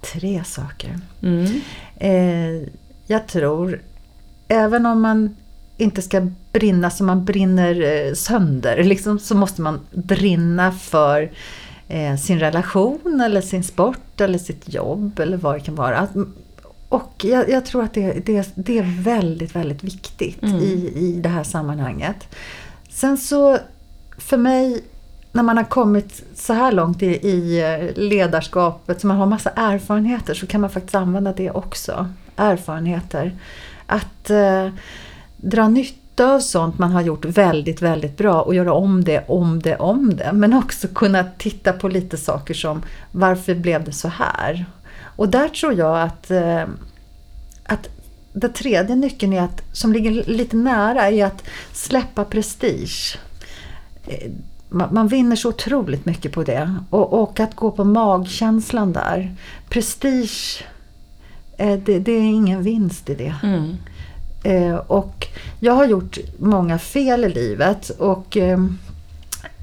[0.02, 1.00] Tre saker.
[1.22, 1.62] Mm.
[1.98, 2.70] Eh,
[3.08, 3.82] jag tror,
[4.48, 5.36] även om man
[5.78, 11.32] inte ska brinna så man brinner eh, sönder, liksom, så måste man brinna för
[11.90, 15.98] eh, sin relation eller sin sport eller sitt jobb eller vad det kan vara.
[15.98, 16.10] Att,
[16.90, 20.56] och jag, jag tror att det, det, det är väldigt, väldigt viktigt Mm.
[20.56, 22.36] i, i det här sammanhanget.
[22.90, 23.58] Sen så,
[24.18, 24.84] för mig,
[25.32, 29.50] när man har kommit så här långt i, i eh, ledarskapet, så man har massa
[29.50, 32.08] erfarenheter, så kan man faktiskt använda det också.
[32.36, 33.36] Erfarenheter.
[33.86, 34.70] Att eh,
[35.38, 39.60] dra nytta av sånt man har gjort väldigt, väldigt bra och göra om det, om
[39.60, 40.32] det, om det.
[40.34, 44.66] Men också kunna titta på lite saker som varför blev det så här?
[45.02, 46.64] Och där tror jag att, eh,
[47.64, 47.90] att
[48.34, 51.44] den tredje nyckeln är att, som ligger lite nära är att
[51.74, 53.18] släppa prestige.
[54.08, 54.32] Eh,
[54.70, 56.76] man, man vinner så otroligt mycket på det.
[56.90, 59.36] Och, och att gå på magkänslan där.
[59.70, 60.64] Prestige,
[61.58, 63.36] eh, det, det är ingen vinst i det.
[63.44, 63.78] Mm.
[64.44, 65.28] Eh, och
[65.60, 68.60] jag har gjort många fel i livet och eh,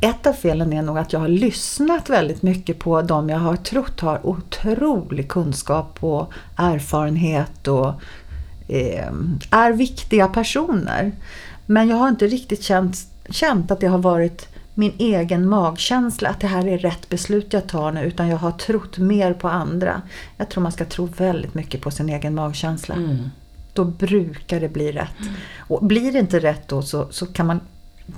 [0.01, 3.57] ett av felen är nog att jag har lyssnat väldigt mycket på de jag har
[3.57, 7.93] trott har otrolig kunskap och erfarenhet och
[8.69, 9.13] eh,
[9.51, 11.13] är viktiga personer.
[11.67, 12.97] Men jag har inte riktigt känt,
[13.31, 17.67] känt att det har varit min egen magkänsla, att det här är rätt beslut jag
[17.67, 20.03] tar nu, utan jag har trott mer på andra.
[20.37, 23.31] Jag tror man ska tro väldigt mycket på sin egen magkänsla Mm
[23.77, 25.29] då brukar det bli rätt.
[25.59, 27.61] Och blir det inte rätt då så, så kan man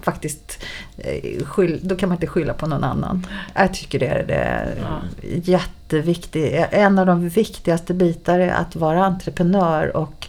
[0.02, 0.64] faktiskt
[0.98, 3.26] eh, skyll, då kan man inte skylla på någon annan.
[3.54, 5.00] Jag tycker det är, det Ja.
[5.44, 6.54] jätteviktigt.
[6.70, 10.26] En av de viktigaste bitarna är att vara entreprenör och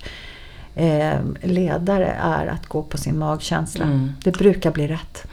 [0.75, 3.85] eh, ledare är att gå på sin magkänsla.
[3.85, 4.11] Mm.
[4.23, 5.25] Det brukar bli rätt.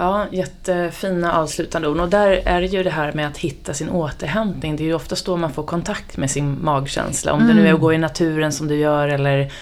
[0.00, 2.00] Ja, jättefina avslutande ord.
[2.00, 4.76] Och där är det ju det här med att hitta sin återhämtning.
[4.76, 7.32] Det är ju oftast då man får kontakt med sin magkänsla.
[7.32, 9.52] Om det nu är att gå i naturen som du gör eller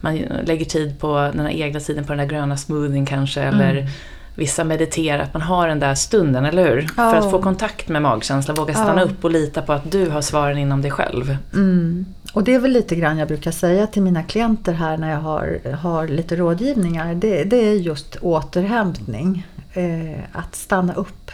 [0.00, 3.40] man lägger tid på den här egna tiden på den där gröna smoothien kanske.
[3.40, 3.88] Eller
[4.34, 6.86] vissa mediterar, att man har den där stunden, eller hur?
[6.96, 7.10] Ja.
[7.10, 9.04] För att få kontakt med magkänsla, våga stanna Ja.
[9.04, 11.36] upp och lita på att du har svaren inom dig själv.
[11.54, 12.06] Mm.
[12.38, 15.20] Och det är väl lite grann jag brukar säga till mina klienter här när jag
[15.20, 17.14] har, har lite rådgivningar.
[17.14, 19.46] Det, det är just återhämtning.
[19.72, 21.30] Eh, att stanna upp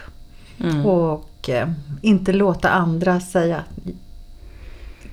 [0.61, 0.87] Mm.
[0.87, 1.69] och eh,
[2.03, 3.65] inte låta andra säga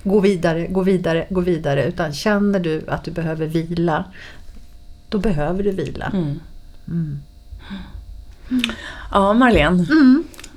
[0.04, 1.86] gå vidare, gå vidare, gå vidare.
[1.86, 4.06] Utan känner du att du behöver vila,
[5.10, 6.12] då behöver du vila.
[6.14, 6.40] Mm.
[6.88, 7.20] Mm.
[9.12, 9.86] Ja, Marlene.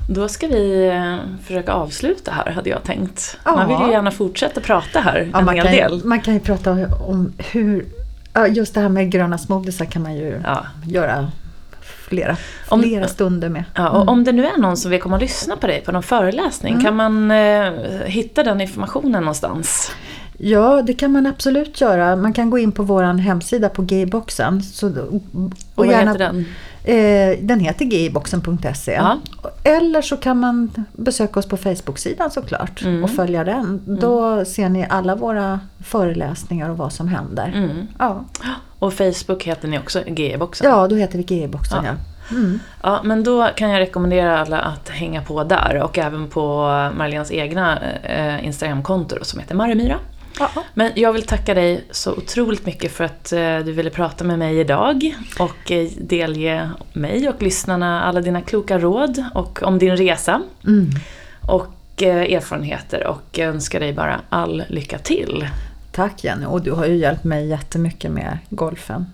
[0.08, 0.14] Mm.
[0.20, 3.36] Då ska vi eh, försöka avsluta här, hade jag tänkt.
[3.44, 3.56] Ja.
[3.56, 5.92] Man vill ju gärna fortsätta prata här Ja, en hel del.
[6.02, 6.70] ju- man kan ju prata
[7.08, 7.86] om hur,
[8.50, 10.66] just det här med gröna smoothiesar kan man ju Ja.
[10.86, 11.30] göra
[12.08, 12.36] flera,
[12.68, 13.64] Om- flera stunder med.
[13.74, 15.92] Ja, och om det nu är någon som vill komma och lyssna på dig på
[15.92, 17.72] någon föreläsning, kan man eh,
[18.06, 19.90] hitta den informationen någonstans?
[20.38, 22.16] Ja, det kan man absolut göra.
[22.16, 24.62] Man kan gå in på vår hemsida på gayboxen.
[24.62, 26.44] Så, och Och vad heter den?
[26.84, 28.92] Eh, den heter gayboxen.se.
[28.92, 29.18] Ja.
[29.64, 33.04] Eller så kan man besöka oss på Facebook-sidan såklart Mm.
[33.04, 33.82] och följa den.
[34.00, 37.52] Då ser ni alla våra föreläsningar och vad som händer.
[37.54, 37.86] Mm.
[37.98, 38.24] Ja.
[38.78, 40.70] Och Facebook heter ni också, G-boxen.
[40.70, 41.84] ja, då heter vi gayboxen.
[41.84, 41.90] Ja.
[41.90, 42.36] Ja.
[42.36, 42.58] Mm.
[42.82, 46.42] Ja, men då kan jag rekommendera alla att hänga på där och även på
[46.96, 49.96] Marlenes egna eh, Instagramkonto som heter Marimyra.
[50.74, 54.38] Men jag vill tacka dig så otroligt mycket för att eh, du ville prata med
[54.38, 59.96] mig idag och eh, delge mig och lyssnarna alla dina kloka råd och om din
[59.96, 60.90] resa Mm.
[61.48, 65.48] och eh, erfarenheter och önskar dig bara all lycka till.
[65.92, 69.06] Tack Jenny, och du har ju hjälpt mig jättemycket med golfen.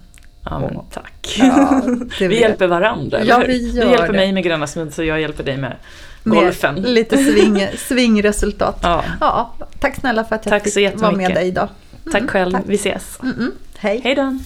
[0.45, 1.37] Ja, men tack.
[1.39, 1.83] Ja,
[2.29, 4.13] vi hjälper varandra, eller Ja, vi Du gör hjälper det.
[4.13, 5.77] mig med gröna smuts och jag hjälper dig med
[6.23, 6.75] med golfen.
[6.75, 8.79] Lite sving, svingresultat.
[8.83, 9.05] Ja.
[9.21, 11.69] Ja, tack snälla för att jag Tack fick vara med dig idag.
[12.13, 12.63] Tack själv, tack.
[12.67, 13.19] vi ses.
[13.21, 13.51] Mm-mm.
[13.79, 14.01] Hej.
[14.05, 14.39] Hej då!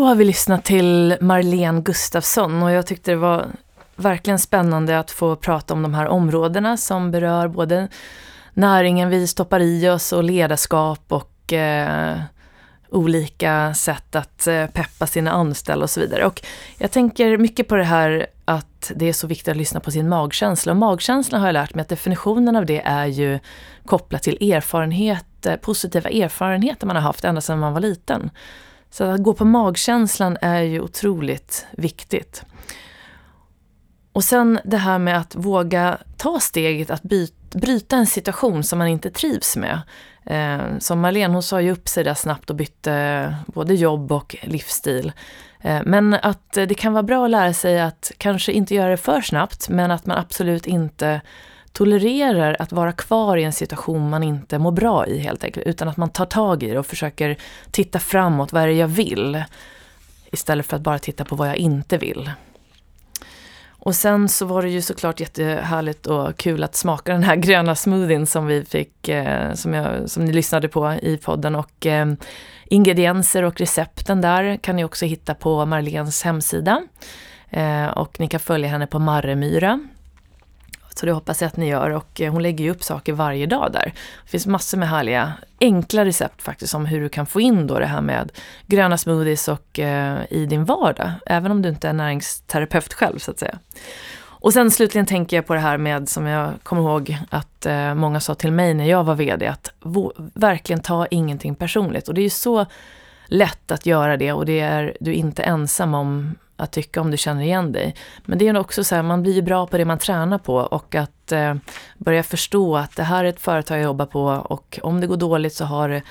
[0.00, 3.46] Då har vi lyssnat till Marlene Gustafsson och jag tyckte det var
[3.96, 7.88] verkligen spännande att få prata om de här områdena som berör både
[8.54, 12.20] näringen vi stoppar i oss och ledarskap och eh,
[12.88, 16.26] olika sätt att eh, peppa sina anställda och så vidare.
[16.26, 16.42] Och
[16.78, 20.08] jag tänker mycket på det här att det är så viktigt att lyssna på sin
[20.08, 20.72] magkänsla.
[20.72, 23.38] Och magkänslan har jag lärt mig att definitionen av det är ju
[23.86, 28.30] kopplat till erfarenhet, eh, positiva erfarenheter man har haft ända sedan man var liten.
[28.90, 32.44] Så att gå på magkänslan är ju otroligt viktigt.
[34.12, 37.02] Och sen det här med att våga ta steget att
[37.52, 39.80] bryta en situation som man inte trivs med.
[40.26, 44.36] Eh, som Marlene, hon sa ju upp sig där snabbt och bytte både jobb och
[44.42, 45.12] livsstil.
[45.60, 48.96] Eh, men att det kan vara bra att lära sig att kanske inte göra det
[48.96, 51.20] för snabbt, men att man absolut inte
[51.72, 55.88] tolererar att vara kvar i en situation man inte mår bra i helt enkelt, utan
[55.88, 57.36] att man tar tag i det och försöker
[57.70, 59.44] titta framåt, vad är det jag vill?
[60.32, 62.30] Istället för att bara titta på vad jag inte vill.
[63.82, 67.74] Och sen så var det ju såklart jättehärligt och kul att smaka den här gröna
[67.74, 71.54] smoothien som vi fick, eh, som, jag, som ni lyssnade på i podden.
[71.54, 72.12] Och eh,
[72.66, 76.82] ingredienser och recepten där kan ni också hitta på Marlens hemsida.
[77.50, 79.80] Eh, och ni kan följa henne på Marremyra
[81.00, 83.46] så det hoppas jag att ni gör och eh, hon lägger ju upp saker varje
[83.46, 83.92] dag där.
[84.24, 87.78] Det finns massor med härliga, enkla recept faktiskt om hur du kan få in då
[87.78, 88.32] det här med
[88.66, 91.12] gröna smoothies och eh, i din vardag.
[91.26, 93.58] Även om du inte är näringsterapeut själv så att säga.
[94.22, 97.94] Och sen slutligen tänker jag på det här med, som jag kommer ihåg att eh,
[97.94, 99.72] många sa till mig när jag var VD, att
[100.34, 102.08] verkligen ta ingenting personligt.
[102.08, 102.66] Och det är ju så
[103.30, 107.16] lätt att göra det och det är du inte ensam om att tycka om du
[107.16, 107.94] känner igen dig.
[108.24, 110.54] Men det är också så här, man blir ju bra på det man tränar på
[110.54, 111.54] och att eh,
[111.98, 115.16] börja förstå att det här är ett företag jag jobbar på och om det går
[115.16, 116.02] dåligt så har det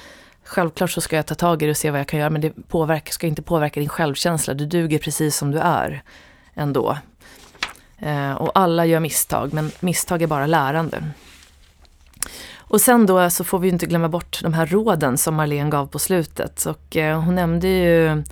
[0.43, 2.41] Självklart så ska jag ta tag i det och se vad jag kan göra men
[2.41, 4.53] det påverkar, ska inte påverka din självkänsla.
[4.53, 6.03] Du duger precis som du är
[6.53, 6.97] ändå.
[7.97, 11.03] Eh, och alla gör misstag men misstag är bara lärande.
[12.69, 15.87] Och sen då så får vi inte glömma bort de här råden som Marlene gav
[15.87, 16.65] på slutet.
[16.65, 18.23] Och eh, hon nämnde ju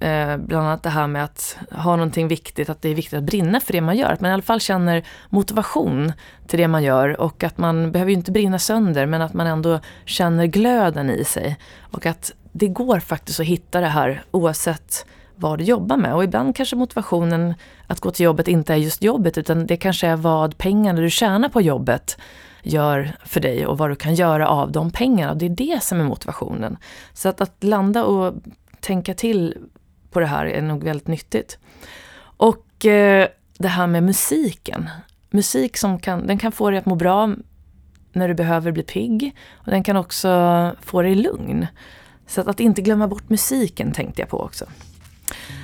[0.00, 3.24] Eh, bland annat det här med att ha någonting viktigt, att det är viktigt att
[3.24, 4.12] brinna för det man gör.
[4.12, 6.12] Att man i alla fall känner motivation
[6.46, 9.46] till det man gör och att man behöver ju inte brinna sönder men att man
[9.46, 11.56] ändå känner glöden i sig.
[11.80, 16.14] Och att det går faktiskt att hitta det här oavsett vad du jobbar med.
[16.14, 17.54] Och ibland kanske motivationen
[17.86, 21.10] att gå till jobbet inte är just jobbet utan det kanske är vad pengarna du
[21.10, 22.18] tjänar på jobbet
[22.66, 25.34] gör för dig och vad du kan göra av de pengarna.
[25.34, 26.76] Det är det som är motivationen.
[27.12, 28.34] Så att, att landa och
[28.80, 29.54] tänka till
[30.10, 31.58] på det här är nog väldigt nyttigt.
[32.36, 34.90] Och eh, det här med musiken.
[35.30, 37.34] Musik som kan, den kan få dig att må bra
[38.12, 39.36] när du behöver bli pigg.
[39.52, 40.30] Och den kan också
[40.80, 41.66] få dig lugn.
[42.26, 44.64] Så att, att inte glömma bort musiken tänkte jag på också.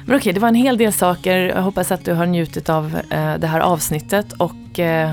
[0.07, 1.39] Men okej, det var en hel del saker.
[1.39, 4.33] Jag hoppas att du har njutit av eh, det här avsnittet.
[4.33, 5.13] Och eh,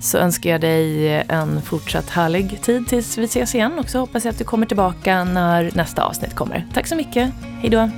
[0.00, 4.24] så önskar jag dig en fortsatt härlig tid tills vi ses igen och så hoppas
[4.24, 6.66] jag att du kommer tillbaka när nästa avsnitt kommer.
[6.74, 7.32] Tack så mycket.
[7.62, 7.90] Hej då.